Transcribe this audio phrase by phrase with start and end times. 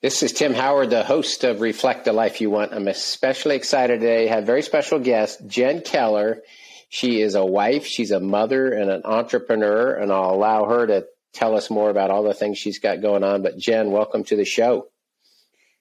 [0.00, 2.72] This is Tim Howard, the host of Reflect the Life You Want.
[2.72, 6.42] I'm especially excited today to have a very special guest, Jen Keller.
[6.88, 11.06] She is a wife, she's a mother, and an entrepreneur, and I'll allow her to
[11.32, 13.42] tell us more about all the things she's got going on.
[13.42, 14.86] But Jen, welcome to the show.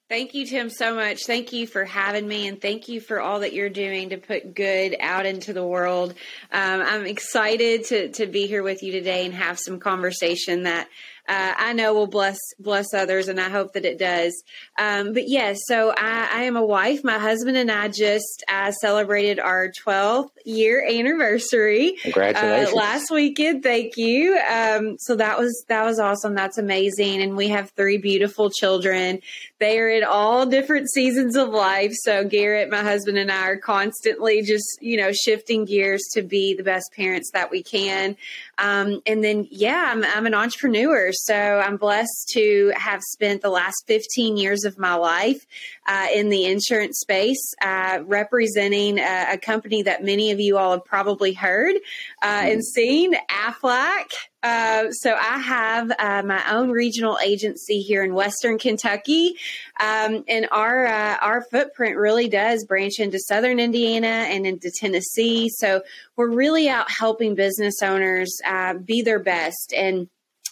[0.10, 1.26] Thank you, Tim, so much.
[1.26, 4.56] Thank you for having me, and thank you for all that you're doing to put
[4.56, 6.12] good out into the world.
[6.52, 10.88] Um, I'm excited to to be here with you today and have some conversation that
[11.28, 14.44] uh, I know will bless bless others, and I hope that it does.
[14.80, 17.04] Um, but yes, so I, I, am a wife.
[17.04, 21.98] My husband and I just uh, celebrated our 12th year anniversary.
[22.02, 22.74] Congratulations!
[22.74, 24.40] Uh, last weekend, thank you.
[24.40, 26.34] Um, so that was that was awesome.
[26.34, 29.20] That's amazing, and we have three beautiful children.
[29.60, 31.92] They are in all different seasons of life.
[31.94, 36.54] So Garrett, my husband, and I are constantly just you know shifting gears to be
[36.54, 38.16] the best parents that we can.
[38.58, 41.12] Um, and then yeah, I'm, I'm an entrepreneur.
[41.12, 45.46] So I'm blessed to have spent the last 15 years of my life
[45.88, 50.72] uh, in the insurance space, uh, representing a, a, company that many of you all
[50.72, 51.76] have probably heard
[52.22, 54.14] uh, and seen, Aflac.
[54.44, 59.36] Uh, so I have uh, my own regional agency here in Western Kentucky,
[59.80, 65.50] um, and our uh, our footprint really does branch into Southern Indiana and into Tennessee.
[65.50, 65.82] So
[66.16, 70.08] we're really out helping business owners uh, be their best and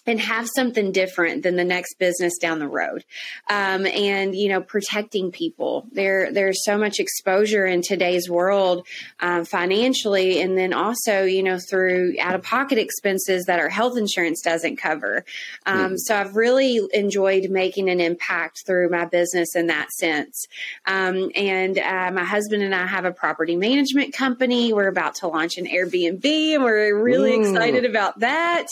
[0.05, 3.03] and have something different than the next business down the road.
[3.49, 5.87] Um, and you know, protecting people.
[5.91, 8.85] There, there's so much exposure in today's world
[9.19, 13.97] um, financially, and then also you know through out of pocket expenses that our health
[13.97, 15.25] insurance doesn't cover.
[15.65, 15.95] Um, mm-hmm.
[15.97, 20.47] So I've really enjoyed making an impact through my business in that sense.
[20.85, 24.73] Um, and uh, my husband and I have a property management company.
[24.73, 27.41] We're about to launch an Airbnb, and we're really Ooh.
[27.41, 28.67] excited about that.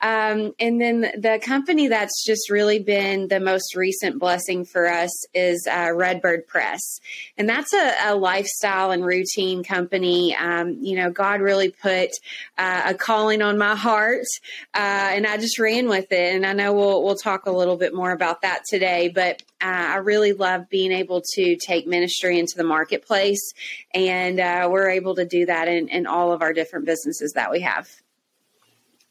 [0.00, 4.88] Um, and and then the company that's just really been the most recent blessing for
[4.88, 6.98] us is uh, Redbird Press,
[7.38, 10.34] and that's a, a lifestyle and routine company.
[10.34, 12.10] Um, you know, God really put
[12.58, 14.24] uh, a calling on my heart,
[14.74, 16.34] uh, and I just ran with it.
[16.34, 19.66] And I know we'll we'll talk a little bit more about that today, but uh,
[19.66, 23.52] I really love being able to take ministry into the marketplace,
[23.94, 27.52] and uh, we're able to do that in, in all of our different businesses that
[27.52, 27.88] we have.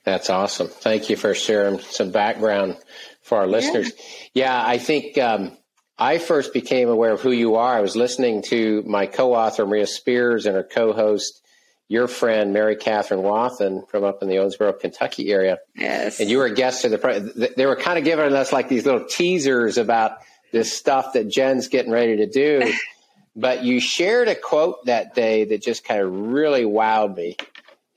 [0.04, 0.68] That's awesome.
[0.68, 2.78] Thank you for sharing some background
[3.22, 3.92] for our listeners.
[4.34, 5.58] Yeah, yeah I think um,
[5.98, 7.78] I first became aware of who you are.
[7.78, 11.42] I was listening to my co-author Maria Spears and her co-host,
[11.88, 15.60] your friend Mary Catherine Wathen from up in the Owensboro, Kentucky area.
[15.76, 16.20] Yes.
[16.20, 17.54] And you were a guest of the.
[17.56, 20.18] They were kind of giving us like these little teasers about
[20.52, 22.74] this stuff that Jen's getting ready to do.
[23.36, 27.38] but you shared a quote that day that just kind of really wowed me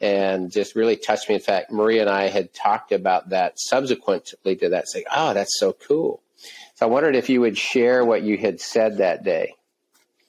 [0.01, 1.35] and just really touched me.
[1.35, 5.59] In fact, Maria and I had talked about that subsequently to that, saying, "Oh, that's
[5.59, 6.23] so cool."
[6.75, 9.55] So I wondered if you would share what you had said that day.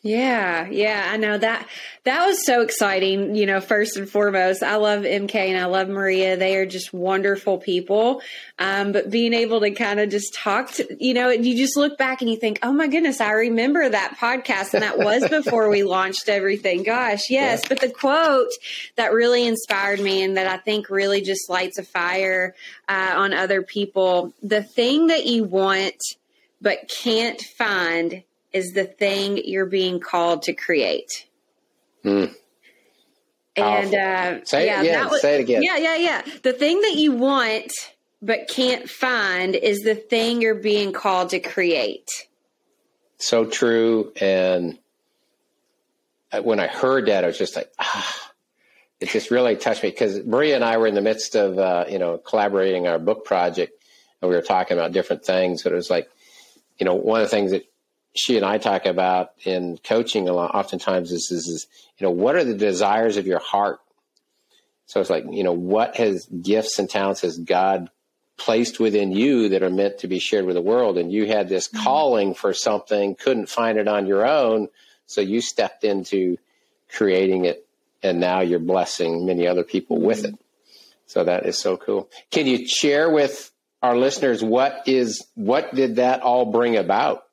[0.07, 1.67] Yeah, yeah, I know that
[2.05, 3.35] that was so exciting.
[3.35, 6.37] You know, first and foremost, I love MK and I love Maria.
[6.37, 8.21] They are just wonderful people.
[8.57, 11.75] Um, but being able to kind of just talk to, you know, and you just
[11.75, 15.27] look back and you think, oh my goodness, I remember that podcast, and that was
[15.29, 16.83] before we launched everything.
[16.83, 17.63] Gosh, yes.
[17.63, 17.67] Yeah.
[17.67, 18.51] But the quote
[18.95, 22.55] that really inspired me and that I think really just lights a fire
[22.87, 26.01] uh, on other people: the thing that you want
[26.61, 28.23] but can't find
[28.53, 31.27] is the thing you're being called to create.
[32.03, 32.33] Mm.
[33.55, 35.09] And uh, say it yeah, again.
[35.09, 35.63] Was, say it again.
[35.63, 36.21] Yeah, yeah, yeah.
[36.43, 37.71] The thing that you want
[38.21, 42.09] but can't find is the thing you're being called to create.
[43.19, 44.11] So true.
[44.19, 44.77] And
[46.41, 48.31] when I heard that, I was just like, ah,
[48.99, 51.85] it just really touched me because Maria and I were in the midst of, uh,
[51.89, 53.83] you know, collaborating our book project
[54.21, 55.63] and we were talking about different things.
[55.63, 56.09] But it was like,
[56.79, 57.65] you know, one of the things that
[58.17, 61.67] she and I talk about in coaching a lot, oftentimes is, is, is,
[61.97, 63.79] you know, what are the desires of your heart?
[64.85, 67.89] So it's like, you know, what has gifts and talents has God
[68.37, 70.97] placed within you that are meant to be shared with the world?
[70.97, 71.83] And you had this mm-hmm.
[71.83, 74.69] calling for something, couldn't find it on your own.
[75.05, 76.37] So you stepped into
[76.89, 77.67] creating it
[78.03, 80.35] and now you're blessing many other people with it.
[81.07, 82.09] So that is so cool.
[82.31, 87.23] Can you share with our listeners what is what did that all bring about?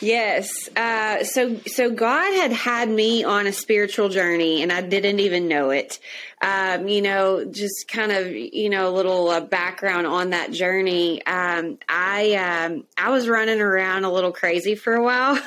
[0.00, 0.50] Yes.
[0.74, 5.46] Uh, so, so God had had me on a spiritual journey, and I didn't even
[5.46, 5.98] know it.
[6.40, 11.24] Um, you know, just kind of, you know, a little uh, background on that journey.
[11.26, 15.38] Um, I, um, I was running around a little crazy for a while.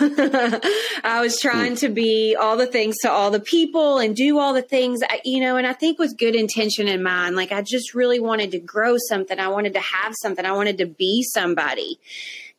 [1.04, 4.54] I was trying to be all the things to all the people and do all
[4.54, 7.36] the things, you know, and I think with good intention in mind.
[7.36, 9.40] Like I just really wanted to grow something.
[9.40, 10.46] I wanted to have something.
[10.46, 12.00] I wanted to be somebody.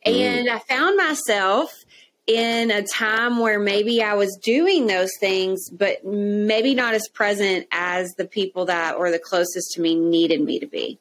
[0.05, 0.11] Mm.
[0.13, 1.84] And I found myself
[2.27, 7.67] in a time where maybe I was doing those things, but maybe not as present
[7.71, 10.99] as the people that were the closest to me needed me to be.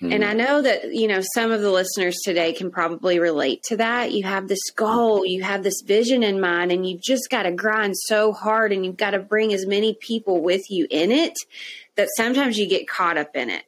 [0.00, 0.14] Mm.
[0.14, 3.76] And I know that, you know, some of the listeners today can probably relate to
[3.78, 4.12] that.
[4.12, 7.52] You have this goal, you have this vision in mind, and you've just got to
[7.52, 11.34] grind so hard and you've got to bring as many people with you in it
[11.96, 13.64] that sometimes you get caught up in it.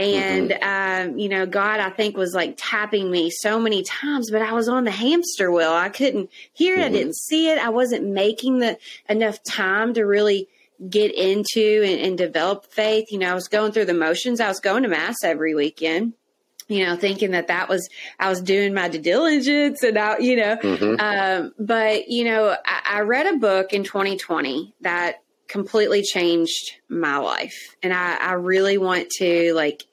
[0.00, 1.10] And, mm-hmm.
[1.12, 4.54] um, you know, God, I think, was like tapping me so many times, but I
[4.54, 5.72] was on the hamster wheel.
[5.72, 6.78] I couldn't hear it.
[6.78, 6.86] Mm-hmm.
[6.86, 7.58] I didn't see it.
[7.58, 8.78] I wasn't making the
[9.10, 10.48] enough time to really
[10.88, 13.12] get into and, and develop faith.
[13.12, 14.40] You know, I was going through the motions.
[14.40, 16.14] I was going to mass every weekend
[16.68, 17.88] you know, thinking that that was,
[18.20, 21.00] I was doing my due diligence and I, you know, mm-hmm.
[21.00, 25.16] um, but, you know, I, I, read a book in 2020 that
[25.50, 27.76] completely changed my life.
[27.82, 29.84] And I, I really want to like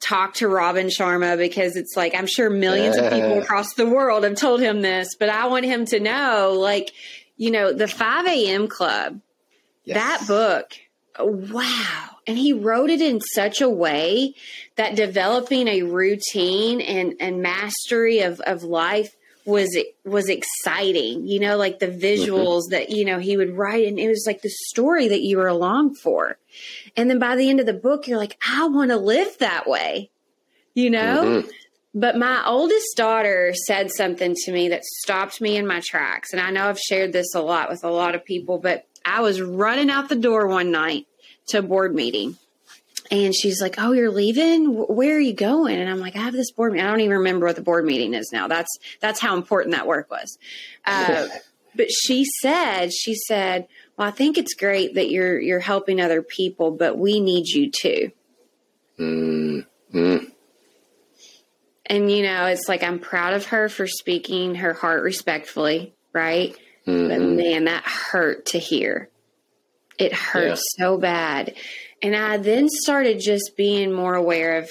[0.00, 4.24] talk to Robin Sharma because it's like I'm sure millions of people across the world
[4.24, 6.92] have told him this, but I want him to know, like,
[7.36, 8.68] you know, the 5 a.m.
[8.68, 9.20] club,
[9.84, 9.96] yes.
[9.96, 10.72] that book,
[11.18, 12.10] wow.
[12.26, 14.34] And he wrote it in such a way
[14.76, 19.16] that developing a routine and, and mastery of, of life
[19.48, 22.00] was was exciting you know like the mm-hmm.
[22.00, 22.72] visuals mm-hmm.
[22.72, 25.48] that you know he would write and it was like the story that you were
[25.48, 26.36] along for
[26.96, 29.66] and then by the end of the book you're like i want to live that
[29.66, 30.10] way
[30.74, 31.48] you know mm-hmm.
[31.94, 36.42] but my oldest daughter said something to me that stopped me in my tracks and
[36.42, 39.40] i know i've shared this a lot with a lot of people but i was
[39.40, 41.06] running out the door one night
[41.46, 42.36] to a board meeting
[43.10, 44.66] and she's like, "Oh, you're leaving?
[44.66, 46.86] Where are you going?" And I'm like, "I have this board meeting.
[46.86, 48.48] I don't even remember what the board meeting is now.
[48.48, 50.38] That's that's how important that work was."
[50.84, 51.28] Uh,
[51.74, 53.66] but she said, she said,
[53.96, 57.70] "Well, I think it's great that you're you're helping other people, but we need you
[57.70, 58.12] too."
[58.98, 60.16] Mm-hmm.
[61.86, 66.54] And you know, it's like I'm proud of her for speaking her heart respectfully, right?
[66.86, 67.08] Mm-hmm.
[67.08, 69.08] But man, that hurt to hear.
[69.98, 70.56] It hurt yeah.
[70.76, 71.54] so bad.
[72.02, 74.70] And I then started just being more aware of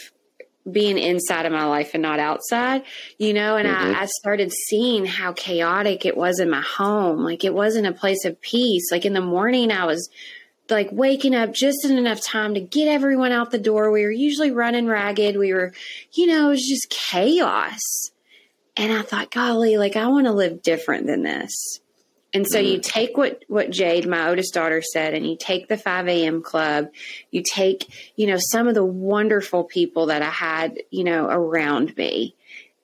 [0.70, 2.84] being inside of my life and not outside,
[3.18, 3.96] you know, and mm-hmm.
[3.96, 7.24] I, I, started seeing how chaotic it was in my home.
[7.24, 8.92] Like it wasn't a place of peace.
[8.92, 10.10] Like in the morning, I was
[10.70, 13.92] like waking up just in enough time to get everyone out the door.
[13.92, 15.38] We were usually running ragged.
[15.38, 15.74] We were,
[16.14, 17.80] you know, it was just chaos.
[18.76, 21.80] And I thought, golly, like I want to live different than this.
[22.34, 22.68] And so mm-hmm.
[22.68, 26.42] you take what, what Jade, my oldest daughter, said, and you take the 5 a.m.
[26.42, 26.90] club,
[27.32, 31.96] you take, you know, some of the wonderful people that I had, you know, around
[31.96, 32.36] me,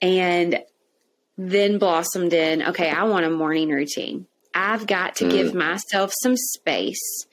[0.01, 0.60] and
[1.38, 4.28] then blossomed in, okay, I want a morning routine.
[4.56, 5.31] I've got to mm.
[5.31, 7.25] give myself some space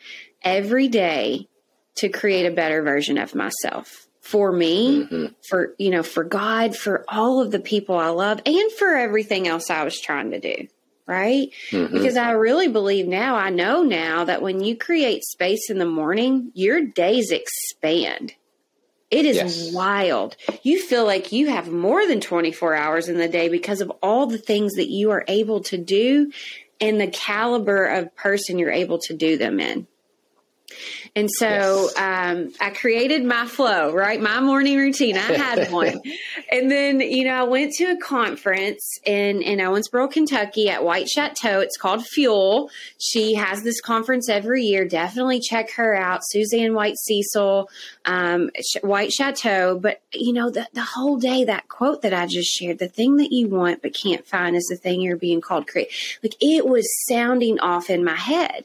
[0.43, 1.49] every day
[1.97, 5.27] to create a better version of myself for me, mm-hmm.
[5.49, 9.47] for, you know, for God, for all of the people I love, and for everything
[9.47, 10.67] else I was trying to do
[11.11, 11.51] right?
[11.71, 11.93] Mm-hmm.
[11.93, 15.85] Because I really believe now, I know now that when you create space in the
[15.85, 18.35] morning, your days expand.
[19.11, 19.73] It is yes.
[19.75, 20.37] wild.
[20.63, 24.27] You feel like you have more than 24 hours in the day because of all
[24.27, 26.31] the things that you are able to do
[26.81, 29.89] and the caliber of person you're able to do them in.
[31.17, 31.97] And so yes.
[31.97, 34.21] um, I created my flow, right?
[34.21, 35.17] My morning routine.
[35.17, 36.01] I had one.
[36.51, 41.09] and then, you know, I went to a conference in, in Owensboro, Kentucky at White
[41.09, 41.61] Chateau.
[41.61, 42.71] It's called Fuel.
[42.99, 44.87] She has this conference every year.
[44.87, 46.21] Definitely check her out.
[46.25, 47.69] Suzanne White Cecil,
[48.05, 48.51] um,
[48.83, 49.79] White Chateau.
[49.79, 53.17] But, you know, the, the whole day, that quote that I just shared, the thing
[53.17, 55.89] that you want but can't find is the thing you're being called create.
[56.23, 58.65] Like it was sounding off in my head.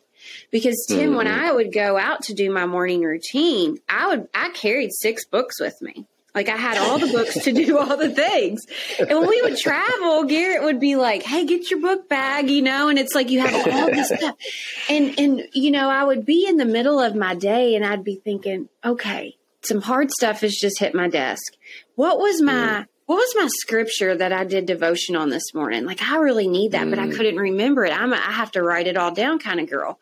[0.52, 1.16] Because Tim, mm-hmm.
[1.16, 5.26] when I would go out to do my morning routine, I would I carried six
[5.26, 6.06] books with me.
[6.34, 8.66] Like I had all the books to do all the things.
[9.00, 12.62] And when we would travel, Garrett would be like, "Hey, get your book bag," you
[12.62, 14.36] know, and it's like you have all this stuff.
[14.90, 18.04] And and you know, I would be in the middle of my day and I'd
[18.04, 21.54] be thinking, "Okay, some hard stuff has just hit my desk.
[21.96, 25.86] What was my mm what was my scripture that I did devotion on this morning?
[25.86, 26.90] Like I really need that, mm.
[26.90, 27.16] but I mm.
[27.16, 27.94] couldn't remember it.
[27.94, 30.00] I'm a, I have to write it all down kind of girl.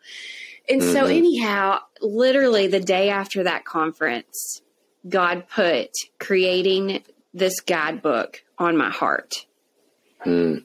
[0.68, 0.92] And mm-hmm.
[0.92, 4.62] so anyhow, literally the day after that conference,
[5.06, 7.02] God put creating
[7.34, 9.46] this guidebook on my heart.
[10.24, 10.64] Mm.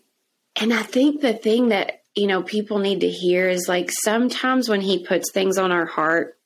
[0.61, 4.69] And I think the thing that, you know, people need to hear is like sometimes
[4.69, 6.37] when he puts things on our heart,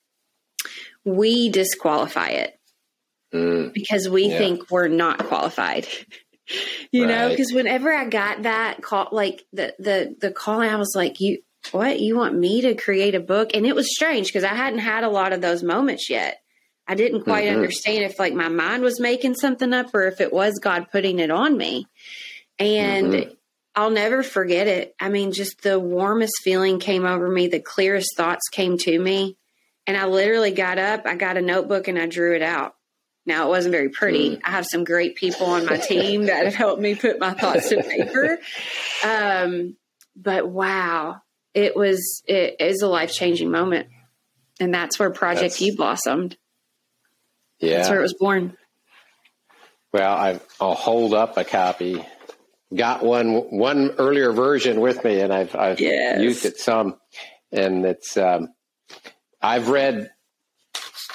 [1.05, 2.59] we disqualify it
[3.33, 3.73] Mm.
[3.73, 4.37] because we Yeah.
[4.37, 5.87] think we're not qualified.
[6.91, 10.93] you know, because whenever I got that call, like the the the call, I was
[10.95, 11.39] like, "You
[11.71, 11.99] what?
[11.99, 15.03] You want me to create a book?" And it was strange because I hadn't had
[15.03, 16.41] a lot of those moments yet.
[16.87, 17.53] I didn't quite Mhm.
[17.53, 21.19] understand if like my mind was making something up or if it was God putting
[21.19, 21.87] it on me.
[22.59, 23.37] And Mhm.
[23.75, 24.93] I'll never forget it.
[24.99, 29.37] I mean, just the warmest feeling came over me, the clearest thoughts came to me.
[29.87, 32.75] And I literally got up, I got a notebook and I drew it out.
[33.25, 34.39] Now, it wasn't very pretty.
[34.43, 37.69] I have some great people on my team that have helped me put my thoughts
[37.69, 38.37] to paper.
[39.05, 39.77] Um,
[40.15, 41.21] but wow,
[41.53, 43.87] it was, it is a life changing moment.
[44.59, 46.37] And that's where Project That's- You blossomed.
[47.59, 47.77] Yeah.
[47.77, 48.57] That's where it was born.
[49.93, 52.03] Well, I, I'll hold up a copy.
[52.75, 56.19] Got one one earlier version with me, and I've I've Yes.
[56.21, 56.95] used it some,
[57.51, 58.47] and it's um,
[59.39, 60.09] I've read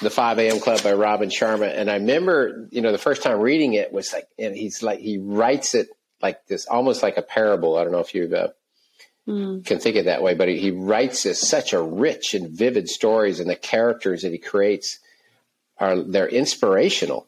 [0.01, 0.59] the 5 a.m.
[0.59, 4.13] Club by Robin Sharma, and I remember you know the first time reading it was
[4.13, 5.87] like, and he's like he writes it
[6.21, 7.77] like this, almost like a parable.
[7.77, 8.47] I don't know if you uh,
[9.27, 9.63] Mm.
[9.63, 12.89] can think it that way, but he, he writes this such a rich and vivid
[12.89, 14.97] stories, and the characters that he creates
[15.77, 17.27] are they're inspirational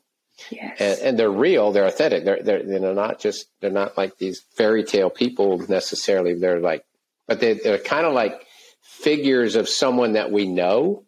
[0.50, 0.78] Yes.
[0.80, 1.72] and, and they're real.
[1.72, 2.24] They're authentic.
[2.26, 6.34] They're they're know not just they're not like these fairy tale people necessarily.
[6.34, 6.84] They're like,
[7.28, 8.42] but they, they're kind of like
[8.82, 11.04] figures of someone that we know,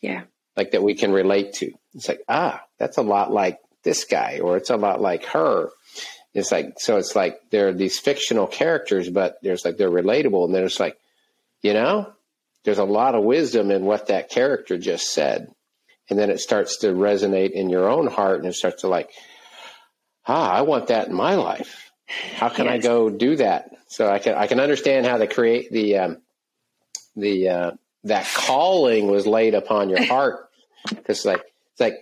[0.00, 0.22] yeah.
[0.58, 1.72] Like that we can relate to.
[1.94, 5.70] It's like ah, that's a lot like this guy, or it's a lot like her.
[6.34, 6.98] It's like so.
[6.98, 10.98] It's like they're these fictional characters, but there's like they're relatable, and then it's like,
[11.62, 12.12] you know,
[12.64, 15.48] there's a lot of wisdom in what that character just said
[16.10, 19.10] and then it starts to resonate in your own heart and it starts to like
[20.26, 21.90] ah i want that in my life
[22.34, 25.70] how can i go do that so i can i can understand how to create
[25.70, 26.18] the um
[27.16, 27.70] the uh
[28.04, 30.47] that calling was laid upon your heart
[30.88, 31.42] because like
[31.72, 31.94] it's like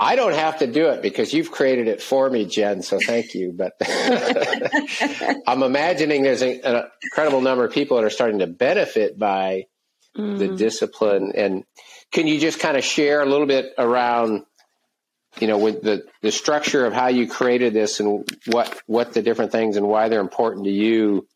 [0.00, 3.34] i don't have to do it because you've created it for me jen so thank
[3.34, 3.72] you but
[5.46, 6.60] i'm imagining there's an
[7.02, 9.64] incredible number of people that are starting to benefit by
[10.14, 10.58] the Mm.
[10.58, 11.64] discipline and
[12.12, 14.42] can you just kind of share a little bit around
[15.40, 19.22] you know with the the structure of how you created this and what what the
[19.22, 21.26] different things and why they're important to you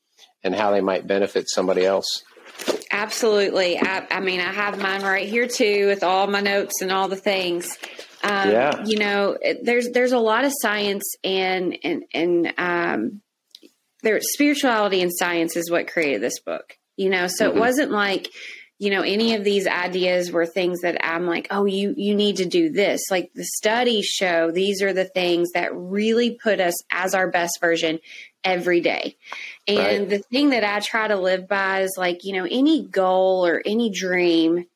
[0.45, 2.23] and how they might benefit somebody else
[2.97, 3.79] Absolutely.
[3.79, 7.09] I, I mean, I have mine right here too, with all my notes and all
[7.09, 7.77] the things.
[8.23, 8.85] Um, Yeah.
[8.85, 13.21] You know, there's there's a lot of science and and and um,
[14.03, 16.77] there spirituality and science is what created this book.
[16.97, 17.55] You know, so Mhm.
[17.55, 18.29] it wasn't like
[18.79, 22.37] you know any of these ideas were things that I'm like, oh, you you need
[22.39, 23.03] to do this.
[23.11, 27.59] Like the studies show, these are the things that really put us as our best
[27.61, 28.01] version
[28.45, 29.17] every day.
[29.69, 30.09] And Right.
[30.09, 33.63] the thing that I try to live by is like, you know, any goal or
[33.65, 34.67] any dream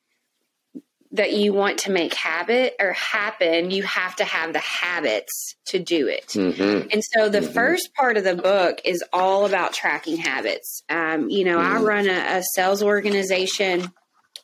[1.12, 5.78] that you want to make habit or happen, you have to have the habits to
[5.78, 6.26] do it.
[6.28, 6.88] mm-hmm.
[6.92, 7.52] And so the Mhm.
[7.52, 10.82] first part of the book is all about tracking habits.
[10.88, 11.86] Um, you know, I Mhm.
[11.86, 13.92] run a, a sales organization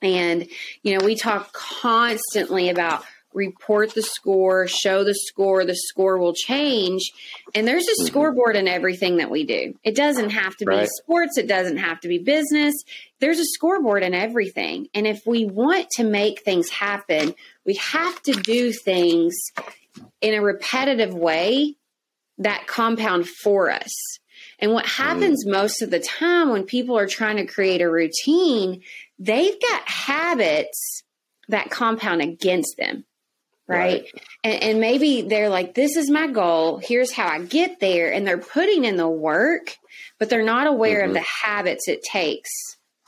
[0.03, 0.49] and,
[0.83, 3.05] you know, we talk constantly about
[3.37, 7.13] report the score, show the score, the score will change.
[7.55, 8.07] And there's a Mhm.
[8.07, 9.75] scoreboard in everything that we do.
[9.85, 10.89] It doesn't have to be Right.
[11.03, 12.75] sports, it doesn't have to be business.
[13.21, 14.89] There's a scoreboard in everything.
[14.95, 19.37] And if we want to make things happen, we have to do things
[20.21, 21.77] in a repetitive way
[22.39, 23.93] that compound for us.
[24.59, 28.83] And what happens most of the time when people are trying to create a routine,
[29.19, 31.03] they've got habits
[31.49, 33.05] that compound against them.
[33.69, 33.79] Right.
[34.03, 34.05] Right.
[34.45, 36.79] And, and maybe they're like, this is my goal.
[36.79, 38.13] Here's how I get there.
[38.13, 39.77] And they're putting in the work,
[40.19, 41.09] but they're not aware Mhm.
[41.09, 42.51] of the habits it takes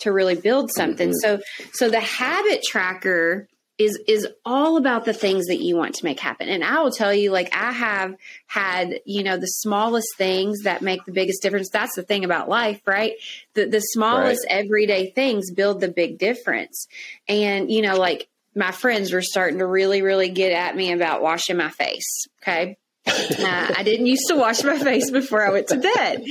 [0.00, 1.10] to really build something.
[1.10, 1.14] Mhm.
[1.22, 1.40] So,
[1.72, 3.46] so the habit tracker
[3.78, 6.48] is is all about the things that you want to make happen.
[6.48, 8.16] And I will tell you, like I have
[8.48, 11.70] had, you know, the smallest things that make the biggest difference.
[11.70, 13.12] That's the thing about life, right?
[13.54, 16.88] The the smallest everyday things build the big difference.
[17.28, 21.22] And you know, like my friends were starting to really, really get at me about
[21.22, 22.26] washing my face.
[22.42, 22.76] Okay.
[23.08, 26.24] Uh, I didn't used to wash my face before I went to bed.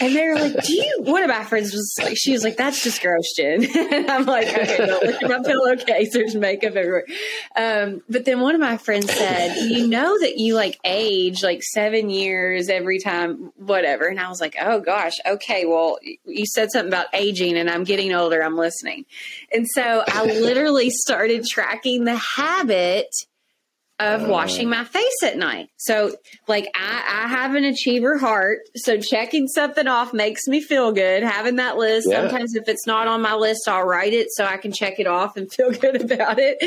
[0.00, 0.98] And they were like, Do you?
[1.00, 3.64] One of my friends was like, She was like, That's just gross, Jen.
[3.92, 6.12] and I'm like, Okay, no, look at my pillowcase.
[6.12, 7.04] There's makeup everywhere.
[7.56, 11.62] Um, but then one of my friends said, You know that you like age like
[11.62, 14.06] seven years every time, whatever.
[14.06, 15.64] And I was like, Oh gosh, okay.
[15.66, 18.42] Well, you said something about aging and I'm getting older.
[18.42, 19.04] I'm listening.
[19.52, 23.14] And so I literally started tracking the habit
[24.00, 25.68] of washing my face at night.
[25.76, 26.16] So,
[26.48, 28.60] like, I, I have an achiever heart.
[28.74, 31.22] So, checking something off makes me feel good.
[31.22, 32.22] Having that list, Yeah.
[32.28, 35.06] sometimes if it's not on my list, I'll write it so I can check it
[35.06, 36.58] off and feel good about it.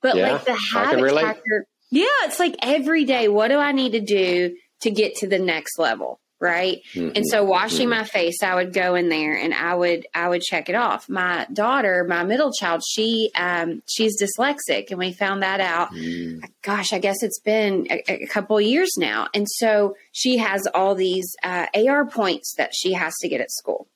[0.00, 3.92] But, Yeah, like, the habit tracker, yeah, it's like every day, what do I need
[3.92, 6.18] to do to get to the next level?
[6.42, 6.82] Right.
[6.94, 7.12] Mm-hmm.
[7.14, 10.42] And so washing my face, I would go in there and I would I would
[10.42, 11.08] check it off.
[11.08, 15.92] My daughter, my middle child, she um she's dyslexic and we found that out.
[15.92, 16.42] Mm.
[16.62, 19.28] Gosh, I guess it's been a, a couple of years now.
[19.32, 23.52] And so she has all these uh, AR points that she has to get at
[23.52, 23.86] school.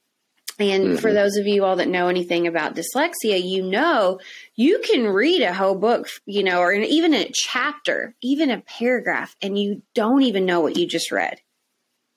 [0.60, 4.20] And for those of you all that know anything about dyslexia, you know
[4.54, 9.34] you can read a whole book, you know, or even a chapter, even a paragraph,
[9.42, 11.40] and you don't even know what you just read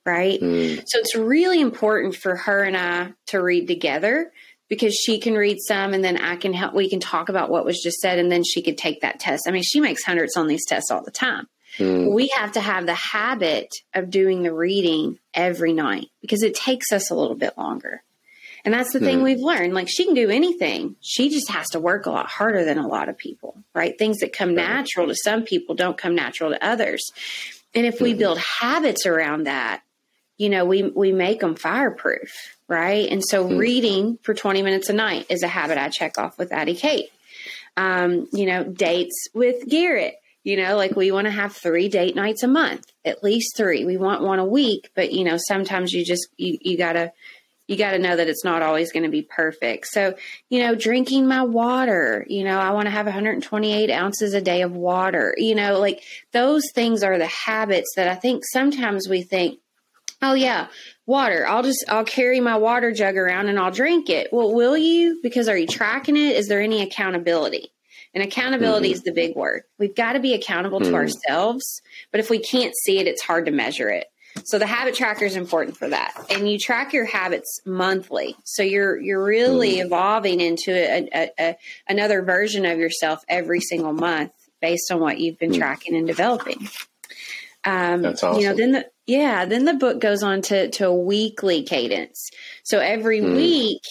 [0.05, 0.39] right?
[0.39, 0.77] Mm.
[0.85, 4.31] So it's really important for her and I to read together
[4.69, 7.65] because she can read some and then I can help we can talk about what
[7.65, 9.43] was just said and then she could take that test.
[9.47, 11.47] I mean, she makes hundreds on these tests all the time.
[11.77, 12.13] Mm.
[12.13, 16.91] We have to have the habit of doing the reading every night because it takes
[16.91, 18.03] us a little bit longer.
[18.65, 19.73] And that's the thing we've learned.
[19.73, 20.97] Like she can do anything.
[20.99, 23.97] She just has to work a lot harder than a lot of people, right?
[23.97, 27.01] Things that come natural to some people don't come natural to others.
[27.73, 29.81] And if we build habits around that,
[30.39, 33.07] you know, we we make them fireproof, right?
[33.11, 36.51] And so reading for 20 minutes a night is a habit I check off with
[36.53, 37.09] Addie Kate.
[37.77, 40.15] Um, you know, dates with Garrett.
[40.45, 43.83] You know, like we want to have three date nights a month, at least three.
[43.83, 47.11] We want one a week, but you know, sometimes you just you you gotta
[47.67, 49.85] you got to know that it's not always going to be perfect.
[49.87, 50.15] So,
[50.49, 54.63] you know, drinking my water, you know, I want to have 128 ounces a day
[54.63, 59.21] of water, you know, like those things are the habits that I think sometimes we
[59.21, 59.59] think,
[60.21, 60.67] oh, yeah,
[61.05, 61.47] water.
[61.47, 64.31] I'll just, I'll carry my water jug around and I'll drink it.
[64.31, 65.19] Well, will you?
[65.23, 66.35] Because are you tracking it?
[66.35, 67.71] Is there any accountability?
[68.13, 68.95] And accountability mm-hmm.
[68.95, 69.63] is the big word.
[69.77, 70.95] We've got to be accountable to mm.
[70.95, 74.07] ourselves, but if we can't see it, it's hard to measure it.
[74.45, 76.13] So the habit tracker is important for that.
[76.29, 78.35] And you track your habits monthly.
[78.45, 79.85] So you're you're really mm.
[79.85, 81.55] evolving into a, a, a,
[81.87, 85.57] another version of yourself every single month based on what you've been mm.
[85.57, 86.67] tracking and developing.
[87.63, 90.93] Um, That's You know, then the yeah, then the book goes on to to a
[90.93, 92.29] weekly cadence.
[92.63, 93.35] So every hmm.
[93.35, 93.81] week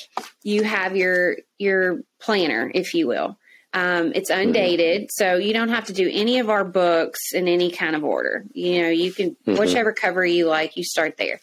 [0.45, 3.37] you have your your planner, if you will.
[3.73, 4.39] Um, it's hmm.
[4.39, 8.05] undated, so you don't have to do any of our books in any kind of
[8.05, 8.45] order.
[8.53, 9.57] You know, you can hmm.
[9.57, 11.41] whichever cover you like, you start there.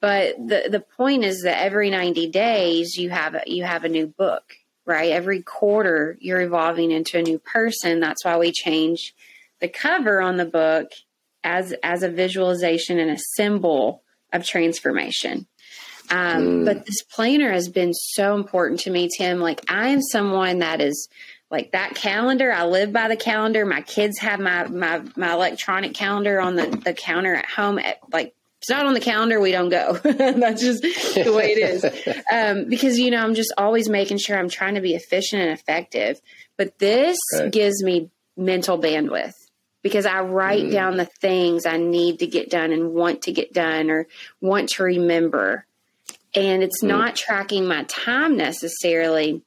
[0.00, 3.90] But the the point is that every ninety days you have a, you have a
[3.90, 4.54] new book,
[4.86, 5.12] right?
[5.12, 8.00] Every quarter you're evolving into a new person.
[8.00, 9.14] That's why we change
[9.60, 10.92] the cover on the book
[11.44, 15.46] as as a visualization and a symbol of transformation.
[16.10, 19.40] Um, But this planner has been so important to me, Tim.
[19.40, 21.08] Like I am someone that is
[21.50, 22.52] like that calendar.
[22.52, 23.64] I live by the calendar.
[23.66, 27.78] My kids have my my my electronic calendar on the the counter at home.
[27.78, 29.92] At, like it's not on the calendar, we don't go.
[30.02, 31.84] That's just the way it is.
[32.32, 35.52] Um, because you know, I'm just always making sure I'm trying to be efficient and
[35.52, 36.20] effective.
[36.56, 37.50] But this Right.
[37.52, 39.34] gives me mental bandwidth
[39.82, 40.72] because I write mm.
[40.72, 44.06] down the things I need to get done and want to get done or
[44.40, 45.64] want to remember.
[46.34, 46.88] And it's mm.
[46.88, 49.42] not tracking my time necessarily,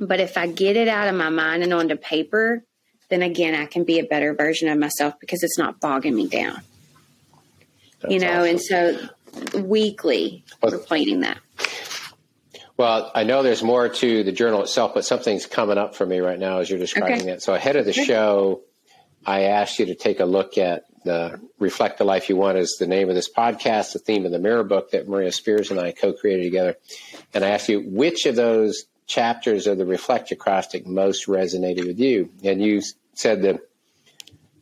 [0.00, 2.62] but if I get it out of my mind and onto paper,
[3.08, 6.28] then again, I can be a better version of myself because it's not bogging me
[6.28, 6.60] down.
[8.08, 8.48] you know, awesome.
[8.48, 8.60] and
[9.52, 11.38] so weekly, Well- we're planning that.
[12.76, 16.20] Well, I know there's more to the journal itself, but something's coming up for me
[16.20, 17.32] right now as you're describing Okay.
[17.32, 17.42] it.
[17.42, 18.60] So ahead of the show,
[19.28, 22.78] I asked you to take a look at the Reflect the Life You Want is
[22.80, 25.78] the name of this podcast, the theme of the Mirror book that Maria Spears and
[25.78, 26.76] I co-created together.
[27.34, 31.98] And I asked you which of those chapters of the Reflect acrostic most resonated with
[31.98, 32.30] you.
[32.42, 32.80] And you
[33.12, 33.60] said that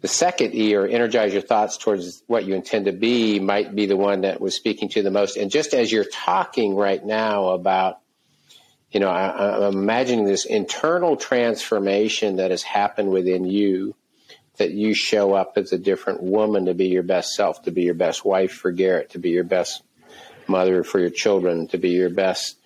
[0.00, 3.86] the second E, or energize your thoughts towards what you intend to be, might be
[3.86, 5.36] the one that was speaking to the most.
[5.36, 8.00] And just as you're talking right now about,
[8.90, 13.94] you know, I, I'm imagining this internal transformation that has happened within you,
[14.58, 17.82] that you show up as a different woman to be your best self, to be
[17.82, 19.82] your best wife for Garrett, to be your best
[20.46, 22.56] mother for your children, to be your best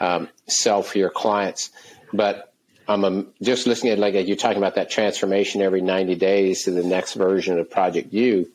[0.00, 1.70] um, self for your clients.
[2.12, 2.52] But
[2.86, 6.70] I'm um, just listening at like you're talking about that transformation every 90 days to
[6.70, 8.50] the next version of Project You.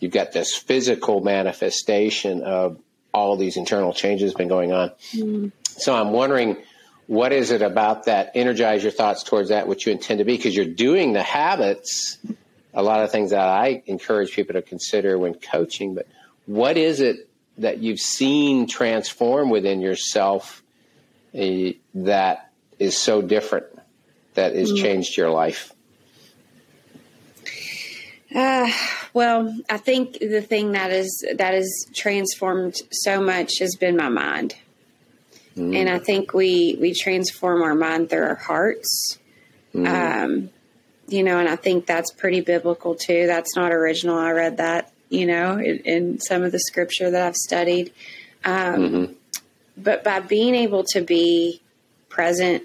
[0.00, 2.78] You've got this physical manifestation of
[3.12, 4.92] all these internal changes been going on.
[5.62, 6.56] So I'm wondering,
[7.10, 8.30] what is it about that?
[8.36, 12.18] Energize your thoughts towards that which you intend to be, because you're doing the habits.
[12.72, 15.96] A lot of things that I encourage people to consider when coaching.
[15.96, 16.06] But
[16.46, 20.62] what is it that you've seen transform within yourself
[21.34, 23.66] eh, that is so different
[24.34, 25.72] that has changed your life?
[28.32, 28.70] Uh,
[29.14, 34.10] well, I think the thing that is that has transformed so much has been my
[34.10, 34.54] mind,
[35.60, 35.76] mm.
[35.76, 39.18] and I think we we transform our mind through our hearts.
[39.74, 39.86] Mm.
[39.86, 40.50] Um,
[41.08, 43.26] you know, and I think that's pretty biblical too.
[43.26, 44.16] That's not original.
[44.16, 47.92] I read that, you know, in, in some of the scripture that I've studied.
[48.44, 49.12] Um, mm-hmm.
[49.76, 51.60] But by being able to be
[52.08, 52.64] present,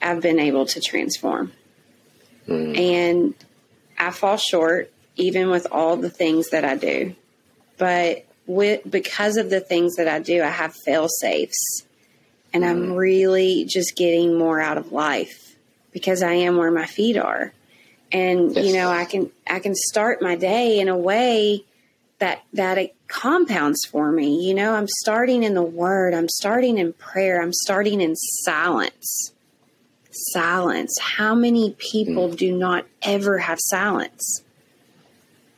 [0.00, 1.52] I've been able to transform.
[2.46, 2.78] Mm.
[2.78, 3.34] And
[3.98, 7.14] I fall short even with all the things that I do.
[7.76, 11.84] But with because of the things that I do, I have fail safes.
[12.52, 12.68] And mm.
[12.68, 15.54] I'm really just getting more out of life
[15.92, 17.52] because I am where my feet are.
[18.10, 18.66] And yes.
[18.66, 21.64] you know, I can I can start my day in a way
[22.18, 24.46] that that it compounds for me.
[24.48, 29.32] You know, I'm starting in the word, I'm starting in prayer, I'm starting in silence
[30.10, 30.94] silence.
[31.00, 32.36] How many people mm.
[32.36, 34.42] do not ever have silence?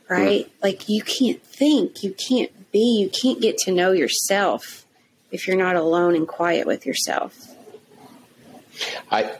[0.09, 0.45] Right?
[0.45, 0.63] Mm.
[0.63, 4.85] Like you can't think, you can't be, you can't get to know yourself
[5.31, 7.47] if you're not alone and quiet with yourself.
[9.09, 9.35] I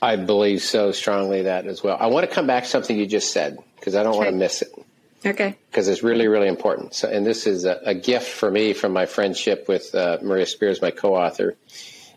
[0.00, 1.96] I believe so strongly that as well.
[1.98, 4.18] I want to come back to something you just said because I don't okay.
[4.18, 4.72] want to miss it.
[5.24, 5.56] Okay.
[5.70, 6.94] Because it's really, really important.
[6.94, 10.46] So, and this is a, a gift for me from my friendship with uh, Maria
[10.46, 11.56] Spears, my co-author,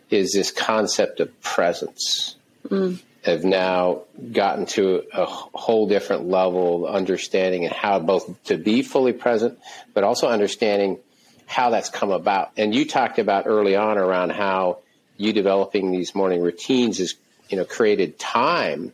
[0.09, 2.35] is this concept of presence
[2.67, 2.99] mm.
[3.23, 8.81] Have now gotten to a whole different level of understanding and how both to be
[8.81, 9.59] fully present,
[9.93, 10.99] but also understanding
[11.45, 12.51] how that's come about.
[12.57, 14.79] And you talked about early on around how
[15.17, 17.15] you developing these morning routines has,
[17.49, 18.93] you know, created time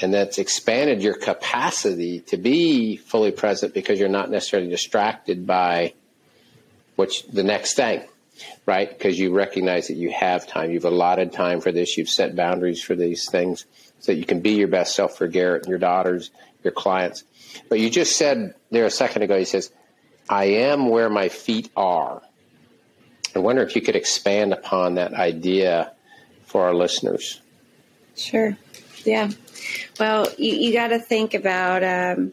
[0.00, 5.92] and that's expanded your capacity to be fully present because you're not necessarily distracted by
[6.96, 8.02] what's the next thing
[8.66, 8.88] right?
[8.88, 10.70] Because you recognize that you have time.
[10.70, 11.96] You've allotted time for this.
[11.96, 13.66] You've set boundaries for these things
[14.00, 16.30] so that you can be your best self for Garrett and your daughters,
[16.62, 17.24] your clients.
[17.68, 19.70] But you just said there a second ago, he says,
[20.28, 22.22] I am where my feet are.
[23.34, 25.92] I wonder if you could expand upon that idea
[26.44, 27.40] for our listeners.
[28.16, 28.56] Sure.
[29.04, 29.30] Yeah.
[29.98, 32.32] Well, you, you got to think about um,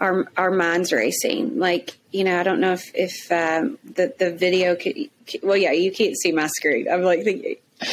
[0.00, 1.58] our our minds racing.
[1.58, 4.96] Like you know, I don't know if if um, the the video could.
[5.42, 6.86] Well, yeah, you can't see my screen.
[6.90, 7.56] I'm like thinking.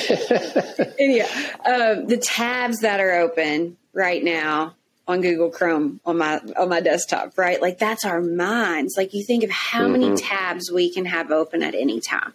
[0.98, 1.28] yeah,
[1.66, 4.76] um, the tabs that are open right now
[5.08, 7.62] on Google Chrome on my on my desktop, right?
[7.62, 8.96] Like that's our minds.
[8.98, 9.92] Like you think of how mm-hmm.
[9.94, 12.34] many tabs we can have open at any time,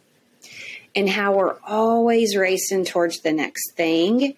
[0.94, 4.34] and how we're always racing towards the next thing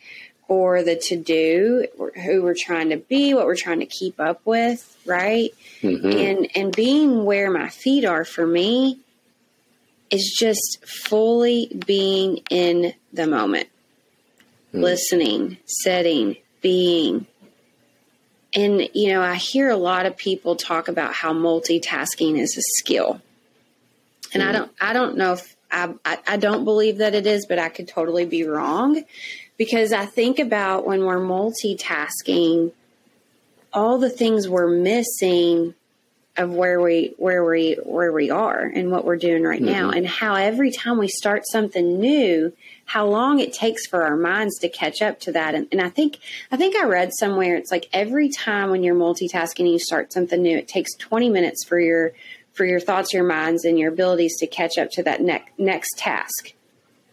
[0.51, 1.87] or the to do,
[2.25, 5.53] who we're trying to be, what we're trying to keep up with, right?
[5.81, 6.11] Mm-hmm.
[6.11, 8.99] And and being where my feet are for me
[10.11, 13.69] is just fully being in the moment.
[14.75, 14.83] Mm.
[14.83, 17.29] Listening, setting, being.
[18.53, 22.63] And you know, I hear a lot of people talk about how multitasking is a
[22.81, 23.23] skill.
[24.35, 24.49] And mm.
[24.49, 27.61] I don't I don't know if I, I, I don't believe that it is, but
[27.61, 29.05] I could totally be wrong
[29.61, 32.73] because I think about when we're multitasking,
[33.75, 35.75] all the things we're missing
[36.39, 39.71] of where we where we where we are and what we're doing right mm-hmm.
[39.71, 42.55] now and how every time we start something new
[42.87, 45.91] how long it takes for our minds to catch up to that and, and i
[45.91, 46.21] think
[46.53, 50.13] i think i read somewhere it's like every time when you're multitasking and you start
[50.13, 52.13] something new it takes 20 minutes for your
[52.53, 55.99] for your thoughts your minds and your abilities to catch up to that next next
[55.99, 56.55] task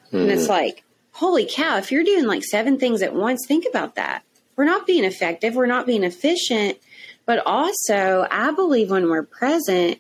[0.05, 0.17] mm-hmm.
[0.17, 0.51] and it's mm-hmm.
[0.51, 0.83] like
[1.17, 4.23] holy cow, if you're doing like seven things at once, think about that.
[4.55, 6.77] We're not being effective, we're not being efficient.
[7.25, 9.99] But also, I believe when we're present,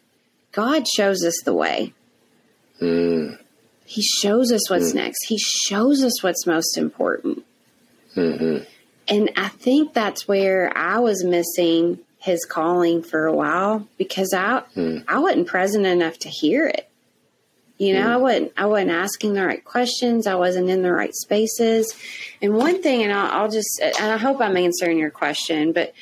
[0.53, 1.93] God shows us the way.
[2.81, 3.37] Mm.
[3.85, 4.95] He shows us what's mm.
[4.95, 5.25] next.
[5.25, 7.43] He shows us what's most important.
[8.15, 8.63] Mm-hmm.
[9.09, 14.63] And I think that's where I was missing his calling for a while because I
[14.75, 15.03] mm.
[15.07, 16.86] I wasn't present enough to hear it.
[17.77, 18.11] You know, mm.
[18.11, 20.25] I wasn't I wasn't asking the right questions.
[20.25, 21.95] I wasn't in the right spaces.
[22.41, 25.93] And one thing, and I'll, I'll just and I hope I'm answering your question, but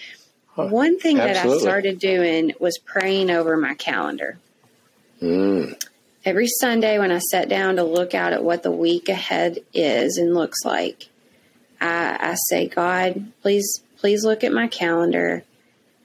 [0.56, 1.52] one thing Absolutely.
[1.52, 4.38] that I started doing was praying over my calendar.
[5.22, 5.82] Mm.
[6.24, 10.18] Every Sunday, when I sat down to look out at what the week ahead is
[10.18, 11.10] and looks like,
[11.80, 15.44] I, I say, God, please, please look at my calendar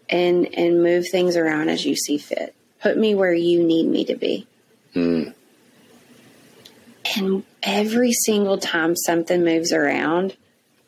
[0.09, 2.55] and and move things around as you see fit.
[2.83, 4.47] Put me where you need me to be.
[4.95, 5.35] Mm.
[7.17, 10.37] And every single time something moves around,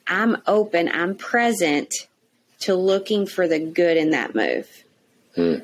[0.06, 1.94] I'm open, I'm present
[2.60, 4.68] to looking for the good in that move.
[5.34, 5.54] Hmm.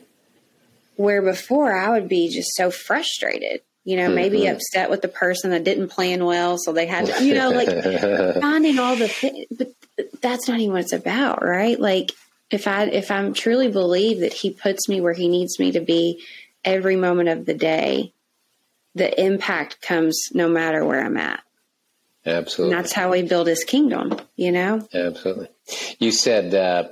[0.97, 4.15] Where before I would be just so frustrated, you know, mm-hmm.
[4.15, 6.59] maybe upset with the person that didn't plan well.
[6.59, 7.69] So they had to, you know, like
[8.41, 9.73] finding all the things, but
[10.21, 11.79] that's not even what it's about, right?
[11.79, 12.13] Like
[12.51, 15.81] if I if I'm truly believe that he puts me where he needs me to
[15.81, 16.25] be
[16.65, 18.13] every moment of the day,
[18.99, 21.41] the impact comes no matter where I'm at.
[22.27, 22.75] Absolutely.
[22.75, 24.87] And that's how we build his kingdom, you know?
[24.93, 25.49] Absolutely.
[25.99, 26.89] You said uh,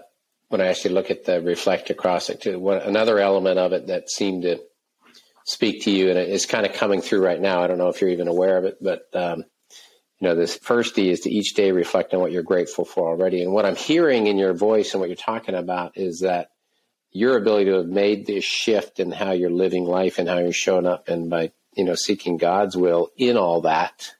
[0.48, 4.08] when I actually look at the reflect acrostic too, what, another element of it that
[4.08, 4.60] seemed to
[5.44, 7.62] speak to you, and it's kind of coming through right now.
[7.62, 9.44] I don't know if you're even aware of it, but um,
[10.18, 13.08] you know, this first D is to each day reflect on what you're grateful for
[13.08, 13.42] already.
[13.42, 16.48] And what I'm hearing in your voice and what you're talking about is that
[17.10, 20.52] your ability to have made this shift in how you're living life and how you're
[20.52, 24.14] showing up and by, you know, seeking God's will in all that.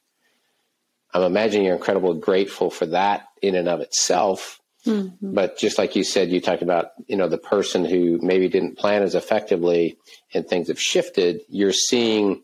[1.13, 4.59] I'm imagining you're incredibly grateful for that in and of itself.
[4.85, 5.33] Mm-hmm.
[5.33, 8.77] But just like you said, you talked about, you know, the person who maybe didn't
[8.77, 9.97] plan as effectively
[10.33, 11.41] and things have shifted.
[11.49, 12.43] You're seeing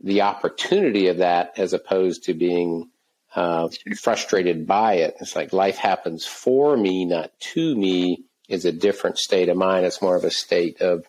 [0.00, 2.90] the opportunity of that as opposed to being
[3.34, 5.16] uh, frustrated by it.
[5.20, 9.86] It's like life happens for me, not to me, is a different state of mind.
[9.86, 11.06] It's more of a state of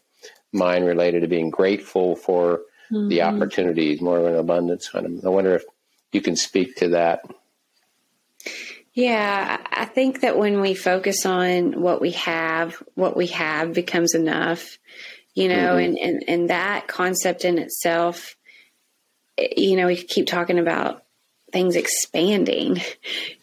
[0.53, 2.61] mind related to being grateful for
[2.93, 3.09] mm-hmm.
[3.09, 5.25] the opportunities, more of an abundance kind of.
[5.25, 5.63] I wonder if
[6.11, 7.21] you can speak to that.
[8.93, 14.13] Yeah, I think that when we focus on what we have, what we have becomes
[14.13, 14.77] enough,
[15.33, 15.79] you know, mm-hmm.
[15.79, 18.35] and, and, and that concept in itself
[19.37, 21.03] you know, we keep talking about
[21.51, 22.81] things expanding.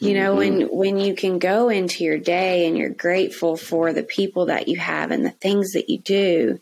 [0.03, 0.69] You know, mm-hmm.
[0.71, 4.67] when when you can go into your day and you're grateful for the people that
[4.67, 6.59] you have and the things that you do,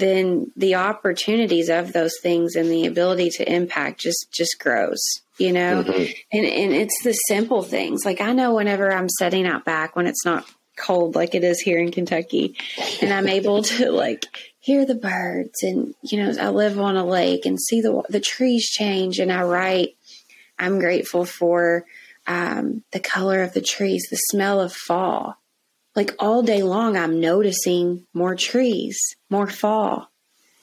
[0.00, 5.00] then the opportunities of those things and the ability to impact just just grows
[5.38, 6.12] you know mm-hmm.
[6.32, 10.06] and and it's the simple things like i know whenever i'm setting out back when
[10.06, 10.44] it's not
[10.76, 12.56] cold like it is here in kentucky
[13.02, 14.26] and i'm able to like
[14.60, 18.20] hear the birds and you know I live on a lake and see the the
[18.20, 19.96] trees change and I write
[20.58, 21.86] I'm grateful for
[22.26, 25.36] um, the color of the trees, the smell of fall.
[26.00, 30.10] Like all day long, I'm noticing more trees, more fall.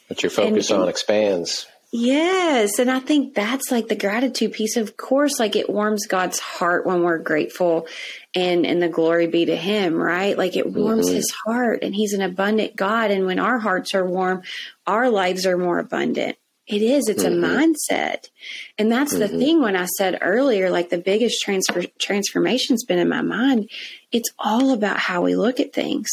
[0.08, 1.68] But your focus and, on expands.
[1.92, 2.80] Yes.
[2.80, 4.78] And I think that's like the gratitude piece.
[4.78, 7.86] Of course, like it warms God's heart when we're grateful
[8.34, 10.36] and, and the glory be to him, right?
[10.36, 11.18] Like it warms mm-hmm.
[11.18, 13.12] his heart and he's an abundant God.
[13.12, 14.42] And when our hearts are warm,
[14.88, 16.36] our lives are more abundant.
[16.68, 17.08] It is.
[17.08, 17.44] It's mm-hmm.
[17.44, 18.30] a mindset.
[18.78, 19.22] And that's mm-hmm.
[19.22, 23.70] the thing when I said earlier, like the biggest transfer transformation's been in my mind.
[24.12, 26.10] It's all about how we look at things.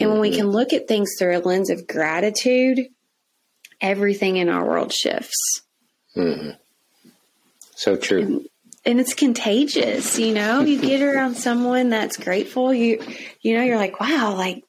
[0.00, 0.38] And when we mm-hmm.
[0.38, 2.88] can look at things through a lens of gratitude,
[3.80, 5.62] everything in our world shifts.
[6.16, 6.50] Mm-hmm.
[7.74, 8.22] So true.
[8.22, 8.48] And,
[8.84, 10.60] and it's contagious, you know.
[10.60, 13.00] You get around someone that's grateful, you
[13.42, 14.64] you know, you're like, wow, like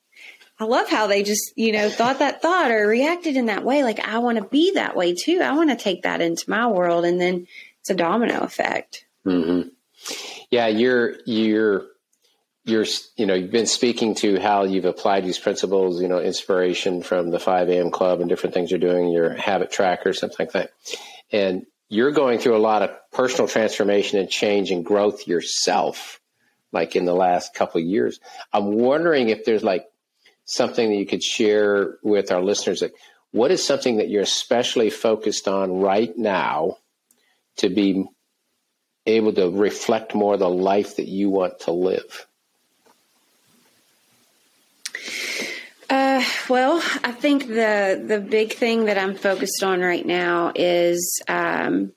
[0.60, 3.84] I love how they just, you know, thought that thought or reacted in that way.
[3.84, 5.40] Like I want to be that way too.
[5.42, 7.48] I want to take that into my world, and then
[7.80, 9.06] it's a domino effect.
[9.26, 9.70] Mm-hmm.
[10.52, 11.86] Yeah, you're you're
[12.66, 17.02] you're you know you've been speaking to how you've applied these principles you know inspiration
[17.02, 20.52] from the 5 a.m club and different things you're doing your habit tracker something like
[20.52, 20.72] that
[21.32, 26.20] and you're going through a lot of personal transformation and change and growth yourself
[26.72, 28.20] like in the last couple years
[28.54, 29.86] i'm wondering if there's like
[30.50, 32.94] something that you could share with our listeners like
[33.32, 36.78] what is something that you're especially focused on right now
[37.58, 38.06] to be
[39.06, 42.26] able to reflect more the life that you want to live?
[45.90, 51.22] Uh, well, I think the the big thing that I'm focused on right now is
[51.28, 51.94] um,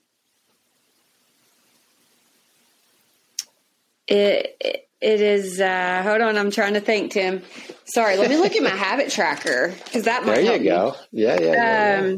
[4.07, 5.59] it, it it is.
[5.59, 7.41] Uh, hold on, I'm trying to think, Tim.
[7.85, 10.35] Sorry, let me look at my habit tracker because that might.
[10.35, 10.95] There you go.
[11.11, 11.23] Me.
[11.23, 11.51] Yeah, yeah.
[11.51, 12.15] yeah, um, yeah.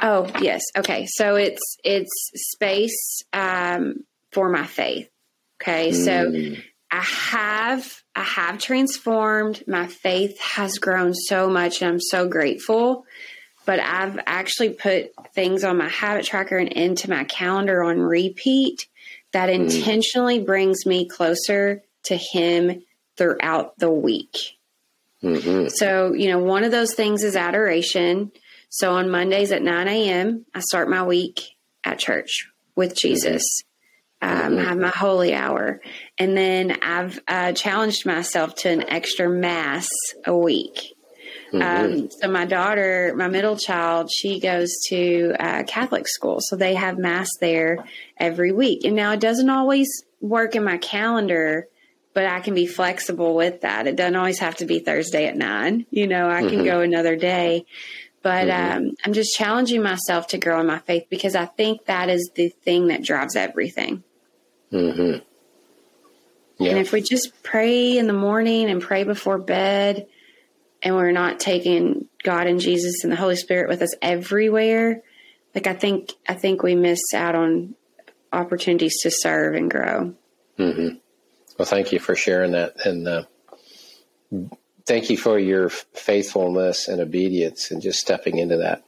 [0.00, 0.62] Oh yes.
[0.76, 1.06] Okay.
[1.08, 5.08] So it's it's space um, for my faith.
[5.60, 5.90] Okay.
[5.90, 6.04] Mm.
[6.04, 9.64] So I have I have transformed.
[9.66, 13.04] My faith has grown so much and I'm so grateful.
[13.64, 18.86] But I've actually put things on my habit tracker and into my calendar on repeat
[19.36, 19.54] that mm.
[19.54, 22.82] intentionally brings me closer to him
[23.18, 24.56] throughout the week.
[25.22, 25.68] Mm-hmm.
[25.68, 28.32] So, you know, one of those things is adoration.
[28.70, 31.50] So on Mondays at 9 a.m., I start my week
[31.84, 33.42] at church with Jesus.
[33.42, 33.66] Mm-hmm
[34.22, 35.80] um, have my holy hour.
[36.18, 39.88] And then I've uh, challenged myself to an extra mass
[40.24, 40.95] a week.
[41.52, 42.02] Mm-hmm.
[42.02, 46.74] Um, so my daughter, my middle child, she goes to uh, Catholic school, so they
[46.74, 47.84] have mass there
[48.16, 48.84] every week.
[48.84, 49.88] And now it doesn't always
[50.20, 51.68] work in my calendar,
[52.14, 53.86] but I can be flexible with that.
[53.86, 55.86] It doesn't always have to be Thursday at nine.
[55.90, 56.64] You know, I can mm-hmm.
[56.64, 57.66] go another day.
[58.22, 58.76] But mm-hmm.
[58.78, 62.30] um, I'm just challenging myself to grow in my faith because I think that is
[62.34, 64.02] the thing that drives everything.
[64.72, 65.22] Mm-hmm.
[66.58, 66.70] Yeah.
[66.70, 70.08] And if we just pray in the morning and pray before bed
[70.86, 75.02] and we're not taking God and Jesus and the Holy Spirit with us everywhere,
[75.52, 77.74] like I think I think we miss out on
[78.32, 80.14] opportunities to serve and grow.
[80.56, 80.96] Mm-hmm.
[81.58, 83.24] Well, thank you for sharing that, and uh,
[84.84, 88.84] thank you for your faithfulness and obedience, and just stepping into that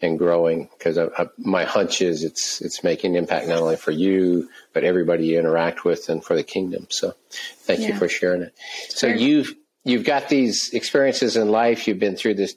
[0.00, 0.70] and growing.
[0.78, 0.98] Because
[1.36, 5.84] my hunch is it's it's making impact not only for you but everybody you interact
[5.84, 6.86] with and for the kingdom.
[6.88, 7.88] So, thank yeah.
[7.88, 8.54] you for sharing it.
[8.88, 9.16] So sure.
[9.16, 9.54] you've
[9.86, 11.86] you've got these experiences in life.
[11.86, 12.56] You've been through this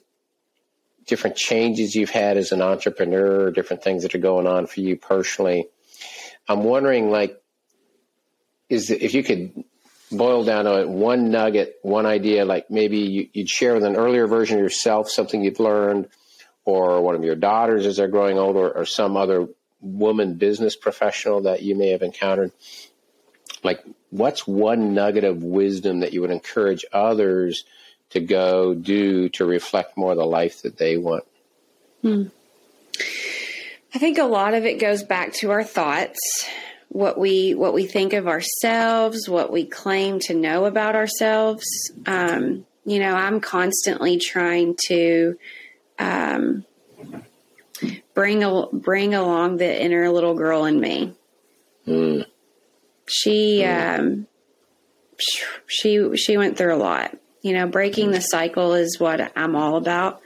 [1.06, 4.96] different changes you've had as an entrepreneur, different things that are going on for you
[4.96, 5.68] personally.
[6.48, 7.40] I'm wondering, like,
[8.68, 9.64] is if you could
[10.10, 14.26] boil down to one nugget, one idea, like maybe you, would share with an earlier
[14.26, 16.08] version of yourself something you've learned,
[16.64, 19.48] or one of your daughters as they're growing older, or some other
[19.80, 22.50] woman business professional that you may have encountered.
[23.62, 27.64] Like, what's one nugget of wisdom that you would encourage others
[28.10, 31.24] to go do to reflect more the life that they want?
[32.02, 32.24] Hmm.
[33.94, 36.48] I think a lot of it goes back to our thoughts,
[36.88, 41.64] what we what we think of ourselves, what we claim to know about ourselves.
[42.06, 45.38] Um, you know, I'm constantly trying to
[45.98, 46.64] um,
[48.14, 51.14] bring a, bring along the inner little girl in me.
[51.86, 52.26] Mm.
[53.10, 54.26] She um,
[55.66, 57.16] she she went through a lot.
[57.42, 60.20] You know, breaking the cycle is what I'm all about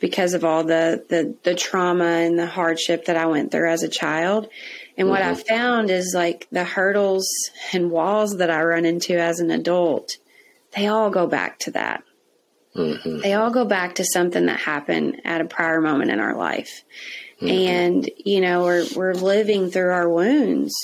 [0.00, 3.82] because of all the, the, the trauma and the hardship that I went through as
[3.82, 4.48] a child.
[4.96, 5.10] And mm-hmm.
[5.10, 5.48] what I mm-hmm.
[5.48, 7.28] found is like the hurdles
[7.72, 10.16] and walls that I run into as an adult,
[10.76, 12.04] they all go back to that.
[12.74, 13.20] Mm-hmm.
[13.20, 16.84] They all go back to something that happened at a prior moment in our life.
[17.40, 17.48] Mm-hmm.
[17.48, 20.74] And, you know, we're, we're living through our wounds,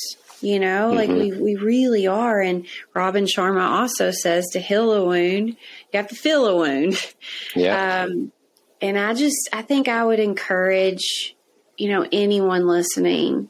[0.44, 1.42] you know, like mm-hmm.
[1.42, 2.40] we, we really are.
[2.40, 5.56] And Robin Sharma also says to heal a wound, you
[5.94, 6.94] have to feel a wound.
[7.56, 8.04] Yeah.
[8.04, 8.32] Um,
[8.80, 11.34] and I just, I think I would encourage,
[11.78, 13.48] you know, anyone listening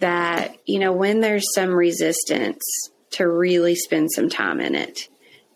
[0.00, 2.62] that, you know, when there's some resistance
[3.12, 5.08] to really spend some time in it.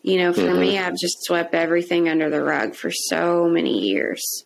[0.02, 0.60] You know, for mm-hmm.
[0.60, 4.44] me, I've just swept everything under the rug for so many years.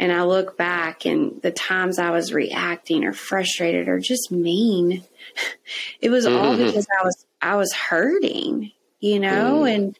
[0.00, 5.04] And I look back and the times I was reacting or frustrated or just mean,
[6.00, 6.36] it was mm-hmm.
[6.36, 9.66] all because I was, I was hurting, you know, mm-hmm.
[9.66, 9.98] and,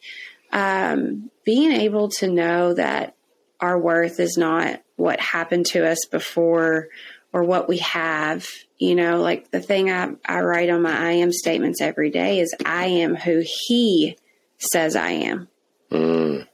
[0.51, 3.15] um, being able to know that
[3.59, 6.87] our worth is not what happened to us before
[7.31, 8.47] or what we have.
[8.79, 12.39] You know, like the thing I, I write on my I am statements every day
[12.39, 14.17] is I am who he
[14.57, 15.47] says I am.
[15.91, 16.47] Mm.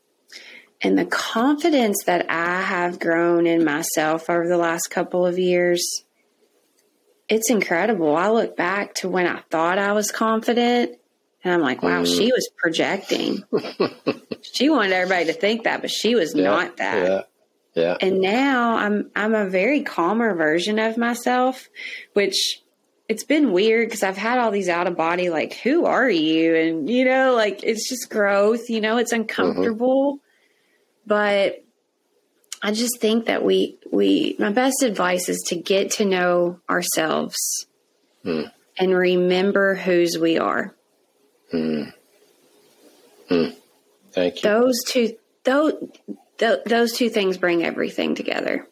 [0.81, 6.03] And the confidence that I have grown in myself over the last couple of years,
[7.27, 8.15] it's incredible.
[8.15, 10.97] I look back to when I thought I was confident
[11.43, 12.07] and I'm like, wow, mm.
[12.07, 13.43] she was projecting.
[14.41, 17.07] she wanted everybody to think that, but she was yeah, not that.
[17.07, 17.21] Yeah.
[17.77, 17.95] Yeah.
[18.01, 21.69] And now I'm I'm a very calmer version of myself,
[22.13, 22.63] which
[23.07, 26.55] it's been weird because I've had all these out of body like who are you
[26.55, 30.15] and you know like it's just growth, you know, it's uncomfortable.
[30.15, 30.26] Mm-hmm.
[31.07, 31.63] But
[32.61, 37.37] I just think that we we my best advice is to get to know ourselves
[38.25, 38.51] mm.
[38.77, 40.75] and remember whose we are.
[41.53, 41.93] Mm.
[43.29, 43.55] Mm.
[44.11, 44.49] Thank you.
[44.49, 45.73] Those two, those,
[46.65, 48.67] those two things bring everything together.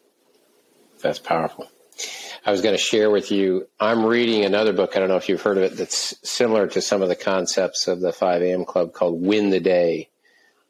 [1.00, 1.70] That's powerful.
[2.44, 3.66] I was going to share with you.
[3.80, 4.96] I'm reading another book.
[4.96, 5.76] I don't know if you've heard of it.
[5.76, 8.64] That's similar to some of the concepts of the 5 a.m.
[8.64, 10.10] Club called "Win the Day"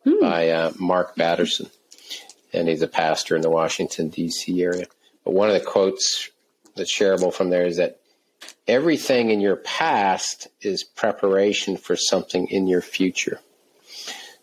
[0.07, 0.21] hmm.
[0.21, 1.71] by uh, Mark Batterson,
[2.53, 4.63] and he's a pastor in the Washington D.C.
[4.63, 4.87] area.
[5.25, 6.31] But one of the quotes
[6.77, 8.01] that's shareable from there is that
[8.69, 13.41] everything in your past is preparation for something in your future.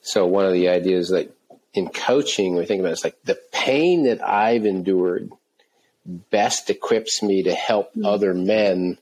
[0.01, 1.33] So one of the ideas that
[1.73, 5.31] in coaching we think about is like the pain that I've endured
[6.05, 8.05] best equips me to help mm-hmm.
[8.05, 8.97] other men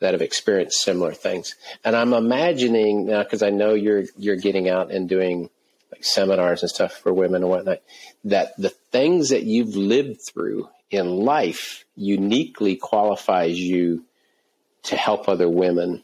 [0.00, 1.54] that have experienced similar things.
[1.84, 5.48] And I'm imagining now because I know you're you're getting out and doing
[6.04, 7.78] seminars and stuff for women and whatnot,
[8.24, 14.04] that the things that you've lived through in life uniquely qualifies you
[14.84, 16.02] to help other women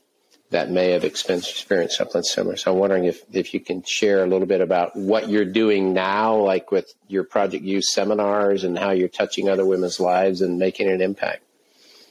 [0.51, 2.57] that may have experienced something similar.
[2.57, 5.93] So I'm wondering if, if you can share a little bit about what you're doing
[5.93, 10.59] now, like with your Project U seminars and how you're touching other women's lives and
[10.59, 11.43] making an impact.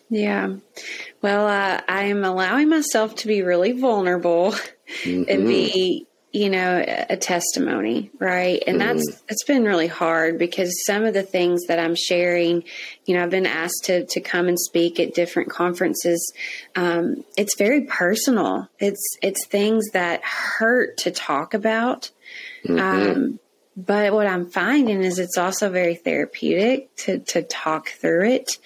[0.10, 0.56] Yeah.
[1.22, 4.52] Well, uh, I am allowing myself to be really vulnerable
[5.04, 5.24] mm-hmm.
[5.28, 8.62] and be you know a testimony right?
[8.68, 8.98] And mm-hmm.
[8.98, 12.64] that's it's been really hard because some of the things that i'm sharing
[13.06, 16.34] you know i've been asked to to come and speak at different conferences.
[16.76, 18.70] Um, it's very personal.
[18.80, 22.12] It's it's things that hurt to talk about.
[22.66, 22.80] Mm-hmm.
[22.80, 23.40] um,
[23.76, 28.58] but what i'm finding is it's also very therapeutic to to talk through it.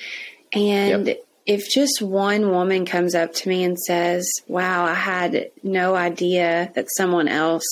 [0.54, 5.52] And yep if just one woman comes up to me and says, Wow, I had
[5.64, 7.66] no idea that someone else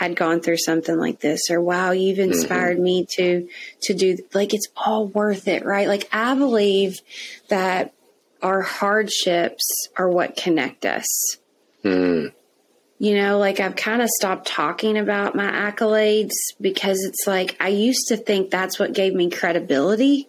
[0.00, 2.32] had gone through something like this or wow you've mm-hmm.
[2.32, 2.84] inspired mm-hmm.
[2.84, 3.48] me to
[3.82, 6.98] to do like it's all worth it right like i believe
[7.48, 7.92] that
[8.40, 11.36] our hardships are what connect us
[11.84, 12.32] mm.
[12.98, 17.68] you know like i've kind of stopped talking about my accolades because it's like i
[17.68, 20.28] used to think that's what gave me credibility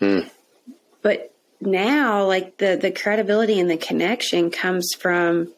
[0.00, 0.26] mm.
[1.02, 5.52] but now like the the credibility and the connection comes from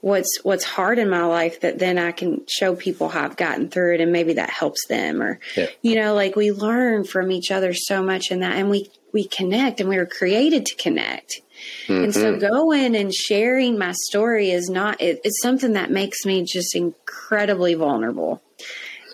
[0.00, 3.68] what's what's hard in my life that then I can show people how I've gotten
[3.68, 5.66] through it and maybe that helps them or yeah.
[5.80, 9.24] you know like we learn from each other so much in that and we we
[9.24, 11.42] connect and we were created to connect.
[11.86, 12.04] Mm-hmm.
[12.04, 12.40] And so mm-hmm.
[12.40, 17.74] going and sharing my story is not it, it's something that makes me just incredibly
[17.74, 18.42] vulnerable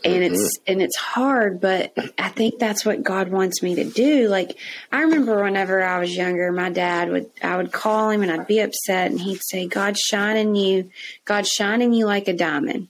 [0.05, 0.35] and mm-hmm.
[0.35, 4.57] it's and it's hard but i think that's what god wants me to do like
[4.93, 8.47] i remember whenever i was younger my dad would i would call him and i'd
[8.47, 10.91] be upset and he'd say god's shining you
[11.25, 12.89] god's shining you like a diamond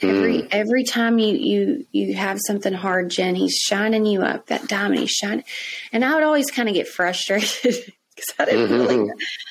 [0.00, 0.48] every mm.
[0.50, 5.00] every time you you you have something hard jen he's shining you up that diamond
[5.00, 5.44] he's shining
[5.92, 7.48] and i would always kind of get frustrated
[8.14, 8.74] because i didn't mm-hmm.
[8.74, 9.10] really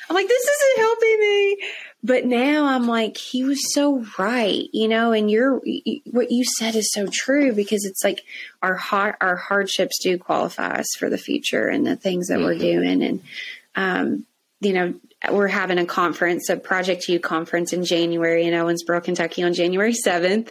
[0.10, 1.58] i'm like this isn't helping me
[2.04, 5.62] but now I'm like, he was so right, you know, and you're,
[6.10, 8.24] what you said is so true because it's like
[8.62, 12.46] our hard, our hardships do qualify us for the future and the things that mm-hmm.
[12.46, 13.04] we're doing.
[13.04, 13.22] And,
[13.76, 14.26] um,
[14.62, 14.94] you know,
[15.32, 19.94] we're having a conference, a Project U conference in January in Owensboro, Kentucky on January
[19.94, 20.50] 7th.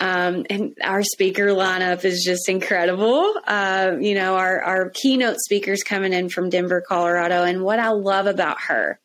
[0.00, 3.34] Um, and our speaker lineup is just incredible.
[3.46, 7.44] Uh, you know, our, our keynote speakers coming in from Denver, Colorado.
[7.44, 8.98] And what I love about her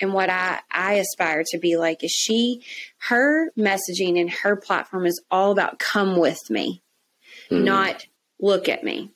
[0.00, 2.62] and what I, I aspire to be like is she
[2.98, 6.82] her messaging and her platform is all about come with me
[7.50, 7.62] mm.
[7.62, 8.06] not
[8.40, 9.10] look at me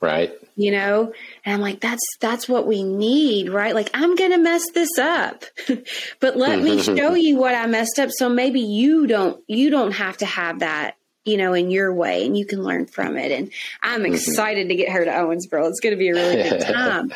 [0.00, 1.12] right you know
[1.44, 5.44] and i'm like that's that's what we need right like i'm gonna mess this up
[6.20, 9.92] but let me show you what i messed up so maybe you don't you don't
[9.92, 10.94] have to have that
[11.28, 13.30] you know, in your way and you can learn from it.
[13.30, 13.50] And
[13.82, 14.14] I'm mm-hmm.
[14.14, 15.68] excited to get her to Owensboro.
[15.68, 17.12] It's going to be a really good time.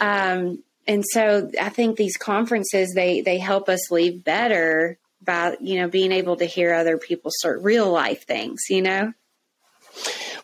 [0.00, 5.80] um, and so I think these conferences they they help us leave better by you
[5.80, 8.62] know being able to hear other people sort real life things.
[8.68, 9.12] You know.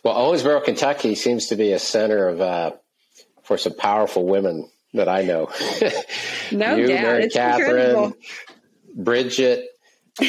[0.03, 2.71] Well, Owensboro, Kentucky seems to be a center of uh,
[3.43, 5.49] for some powerful women that I know.
[6.53, 8.13] no you, doubt, Mary it's Catherine, incredible.
[8.95, 9.65] Bridget.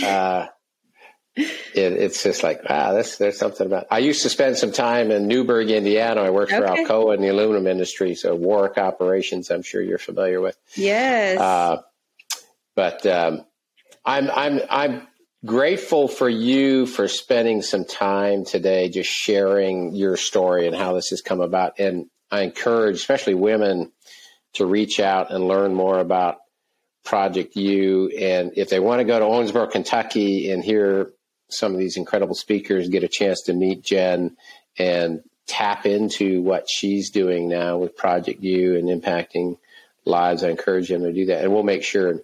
[0.05, 0.47] Uh,
[1.39, 3.87] it, it's just like wow, this, there's something about.
[3.91, 6.23] I used to spend some time in Newburgh, Indiana.
[6.23, 6.85] I worked okay.
[6.85, 9.51] for Alcoa in the aluminum industry, so Warrick operations.
[9.51, 10.59] I'm sure you're familiar with.
[10.75, 11.39] Yes.
[11.41, 11.83] Uh,
[12.75, 13.45] but um,
[14.05, 15.09] I'm I'm I'm
[15.45, 21.09] grateful for you for spending some time today, just sharing your story and how this
[21.11, 21.79] has come about.
[21.79, 23.93] And I encourage, especially women,
[24.55, 26.39] to reach out and learn more about
[27.05, 28.09] Project U.
[28.09, 31.11] And if they want to go to Owensboro, Kentucky, and hear
[31.49, 34.37] some of these incredible speakers get a chance to meet Jen
[34.79, 39.59] and tap into what she's doing now with Project U and impacting
[40.05, 40.45] lives.
[40.45, 41.43] I encourage them to do that.
[41.43, 42.21] And we'll make sure and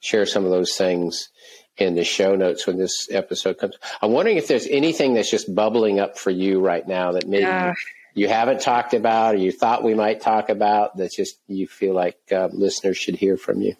[0.00, 1.28] share some of those things
[1.76, 3.76] in the show notes when this episode comes.
[4.00, 7.44] I'm wondering if there's anything that's just bubbling up for you right now that maybe
[7.44, 7.72] uh,
[8.14, 11.94] you haven't talked about or you thought we might talk about that just you feel
[11.94, 13.74] like uh, listeners should hear from you.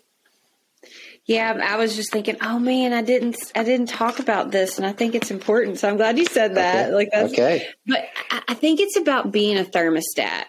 [1.26, 4.86] Yeah, I was just thinking, oh man, I didn't, I didn't talk about this, and
[4.86, 5.78] I think it's important.
[5.78, 6.86] So I'm glad you said that.
[6.86, 6.94] Okay.
[6.94, 7.66] Like that's okay.
[7.86, 8.04] But
[8.48, 10.44] I think it's about being a thermostat.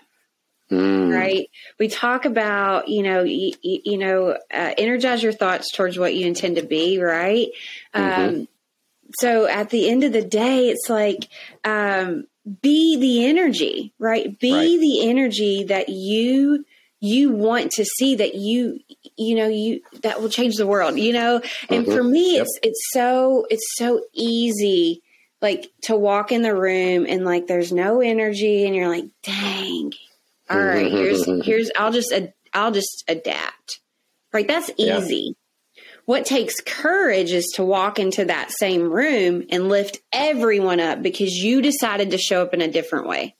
[0.72, 1.14] Mm.
[1.14, 1.50] Right.
[1.80, 6.26] We talk about, you know, you, you know, uh, energize your thoughts towards what you
[6.26, 7.00] intend to be.
[7.00, 7.50] Right.
[7.94, 8.30] Mm-hmm.
[8.40, 8.48] Um,
[9.20, 11.30] so at the end of the day, it's like,
[11.64, 12.26] um,
[12.62, 14.38] be the energy, right?
[14.40, 14.80] Be right.
[14.80, 16.66] the energy that you
[17.06, 18.80] you want to see that you
[19.16, 21.42] you know you that will change the world you know?
[21.70, 21.96] And mm-hmm.
[21.96, 22.44] for me yep.
[22.44, 25.02] it's it's so it's so easy
[25.42, 29.94] like to walk in the room and like there's no energy and you're like dang.
[30.50, 32.14] All right here's here's i'll just
[32.54, 33.80] i'll just adapt.
[34.34, 34.48] Right?
[34.48, 35.36] That's easy.
[35.76, 35.84] Yeah.
[36.06, 41.32] what takes courage is to walk into that same room and lift everyone up because
[41.32, 43.36] you decided to show up in a different way.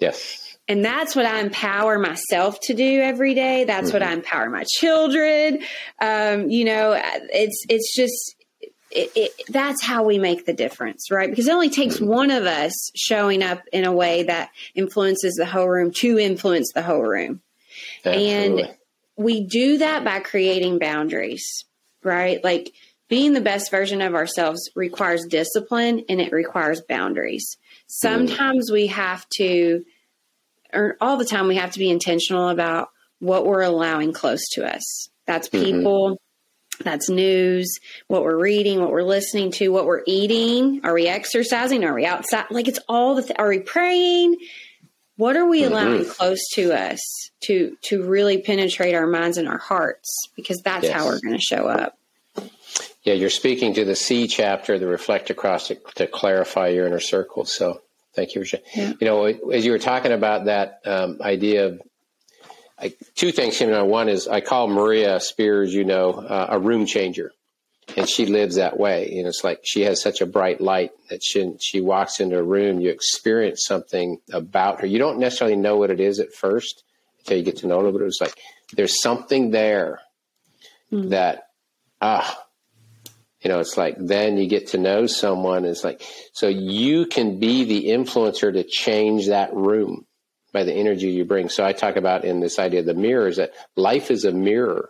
[0.00, 3.64] Yes and that's what I empower myself to do every day.
[3.64, 3.94] That's mm-hmm.
[3.94, 5.60] what I empower my children.
[6.00, 8.36] Um, you know, it's it's just
[8.90, 11.28] it, it, that's how we make the difference, right?
[11.28, 12.06] Because it only takes mm-hmm.
[12.06, 16.72] one of us showing up in a way that influences the whole room to influence
[16.72, 17.42] the whole room.
[18.04, 18.62] Absolutely.
[18.62, 18.76] And
[19.16, 21.64] we do that by creating boundaries,
[22.02, 22.42] right?
[22.42, 22.72] Like
[23.08, 27.56] being the best version of ourselves requires discipline and it requires boundaries.
[27.86, 29.84] Sometimes we have to,
[30.74, 34.66] or all the time, we have to be intentional about what we're allowing close to
[34.66, 35.08] us.
[35.26, 35.64] That's mm-hmm.
[35.64, 36.04] people.
[36.10, 36.14] Mm-hmm
[36.82, 40.80] that's news, what we're reading, what we're listening to, what we're eating.
[40.84, 41.84] Are we exercising?
[41.84, 42.46] Are we outside?
[42.50, 43.22] Like it's all the.
[43.22, 44.36] Th- are we praying?
[45.16, 45.72] What are we mm-hmm.
[45.72, 47.00] allowing close to us
[47.44, 50.28] to to really penetrate our minds and our hearts?
[50.34, 50.92] Because that's yes.
[50.92, 51.96] how we're going to show up.
[53.04, 57.44] Yeah, you're speaking to the C chapter, the reflect acrostic, to clarify your inner circle.
[57.44, 57.82] So
[58.14, 58.44] thank you,
[58.74, 58.92] yeah.
[59.00, 61.82] You know, as you were talking about that um, idea of
[62.78, 63.84] I, two things, you know.
[63.84, 67.32] One is I call Maria Spears, you know, uh, a room changer,
[67.96, 69.12] and she lives that way.
[69.12, 72.38] You know, it's like she has such a bright light that she she walks into
[72.38, 74.86] a room, you experience something about her.
[74.86, 76.82] You don't necessarily know what it is at first
[77.20, 78.36] until you get to know her, but it was like
[78.72, 80.00] there's something there
[80.92, 81.10] mm.
[81.10, 81.48] that
[82.00, 82.40] ah.
[83.44, 85.66] You know, it's like then you get to know someone.
[85.66, 90.06] It's like so you can be the influencer to change that room
[90.52, 91.50] by the energy you bring.
[91.50, 94.32] So I talk about in this idea of the mirror is that life is a
[94.32, 94.88] mirror.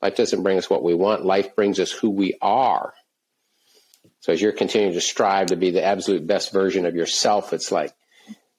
[0.00, 1.26] Life doesn't bring us what we want.
[1.26, 2.94] Life brings us who we are.
[4.20, 7.70] So as you're continuing to strive to be the absolute best version of yourself, it's
[7.70, 7.92] like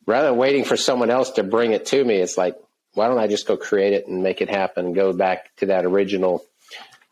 [0.06, 2.56] rather than waiting for someone else to bring it to me, it's like,
[2.94, 5.68] why don't I just go create it and make it happen and go back to
[5.68, 6.44] that original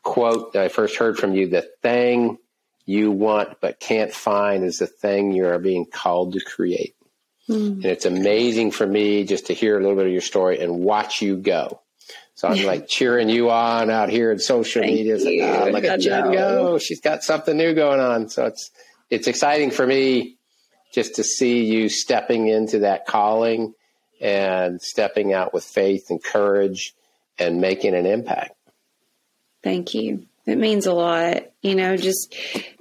[0.07, 2.37] quote that I first heard from you, the thing
[2.85, 6.95] you want but can't find is the thing you are being called to create.
[7.49, 7.75] Mm.
[7.75, 10.79] And it's amazing for me just to hear a little bit of your story and
[10.79, 11.81] watch you go.
[12.35, 15.17] So I'm like cheering you on out here in social Thank media.
[15.17, 16.79] Like, oh, look at Jen go.
[16.79, 18.29] She's got something new going on.
[18.29, 18.71] So it's,
[19.09, 20.37] it's exciting for me
[20.93, 23.73] just to see you stepping into that calling
[24.21, 26.93] and stepping out with faith and courage
[27.37, 28.56] and making an impact.
[29.67, 30.25] Thank you.
[30.45, 31.43] It means a lot.
[31.61, 32.33] You know, just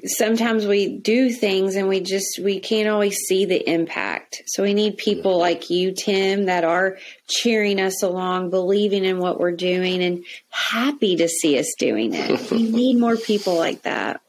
[0.04, 4.44] sometimes we do things and we just we can't always see the impact.
[4.46, 9.40] So we need people like you, Tim, that are cheering us along, believing in what
[9.40, 12.50] we're doing and happy to see us doing it.
[12.52, 14.20] we need more people like that.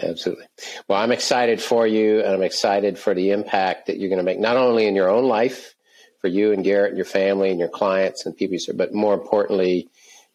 [0.00, 0.46] Absolutely.
[0.88, 4.24] Well, I'm excited for you and I'm excited for the impact that you're going to
[4.24, 5.74] make not only in your own life
[6.22, 9.90] for you and Garrett and your family and your clients and people, but more importantly,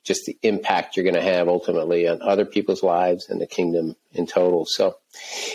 [0.06, 3.95] just the impact you're going to have ultimately on other people's lives and the kingdom
[4.14, 4.66] in total.
[4.66, 4.95] So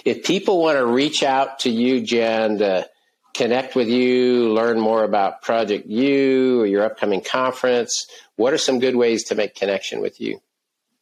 [0.05, 2.89] if people want to reach out to you, Jen, to
[3.33, 8.81] connect with you, learn more about Project U or your upcoming conference, what are some
[8.81, 10.41] good ways to make connection with you?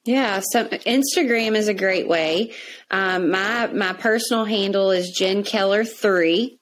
[0.04, 2.52] Yeah, so Instagram is a great way.
[2.90, 6.60] Um, my my personal handle is Jen Keller three,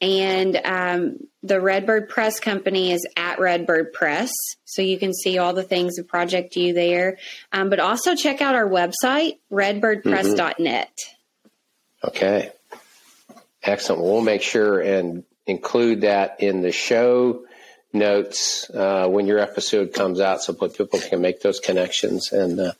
[0.00, 4.30] and um, the Redbird Press Company is at Redbird Press.
[4.64, 7.18] So you can see all the things of Project U there.
[7.52, 10.90] Um, but also check out our website, redbirdpress.net.
[10.98, 12.08] Mm-hmm.
[12.08, 12.52] Okay.
[13.62, 14.02] Excellent.
[14.02, 17.44] We'll make sure and include that in the show
[17.92, 22.72] notes uh, when your episode comes out so people can make those connections and uh,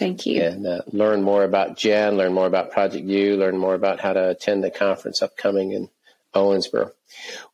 [0.00, 0.40] Thank you.
[0.40, 4.14] And uh, learn more about Jen, learn more about Project U, learn more about how
[4.14, 5.90] to attend the conference upcoming in
[6.34, 6.92] Owensboro.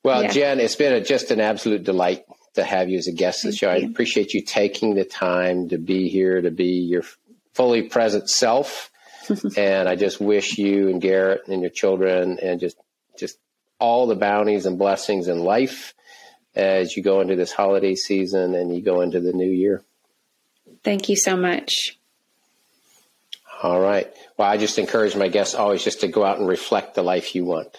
[0.02, 0.30] Well, yeah.
[0.30, 2.24] Jen, it's been a, just an absolute delight
[2.54, 3.68] to have you as a guest of the show.
[3.68, 7.02] I appreciate you taking the time to be here, to be your
[7.54, 8.90] fully present self.
[9.56, 12.76] and I just wish you and Garrett and your children and just
[13.18, 13.38] just
[13.78, 15.94] all the bounties and blessings in life
[16.54, 19.82] as you go into this holiday season and you go into the new year.
[20.84, 21.98] Thank you so much.
[23.62, 24.12] All right.
[24.36, 27.34] Well, I just encourage my guests always just to go out and reflect the life
[27.34, 27.76] you want.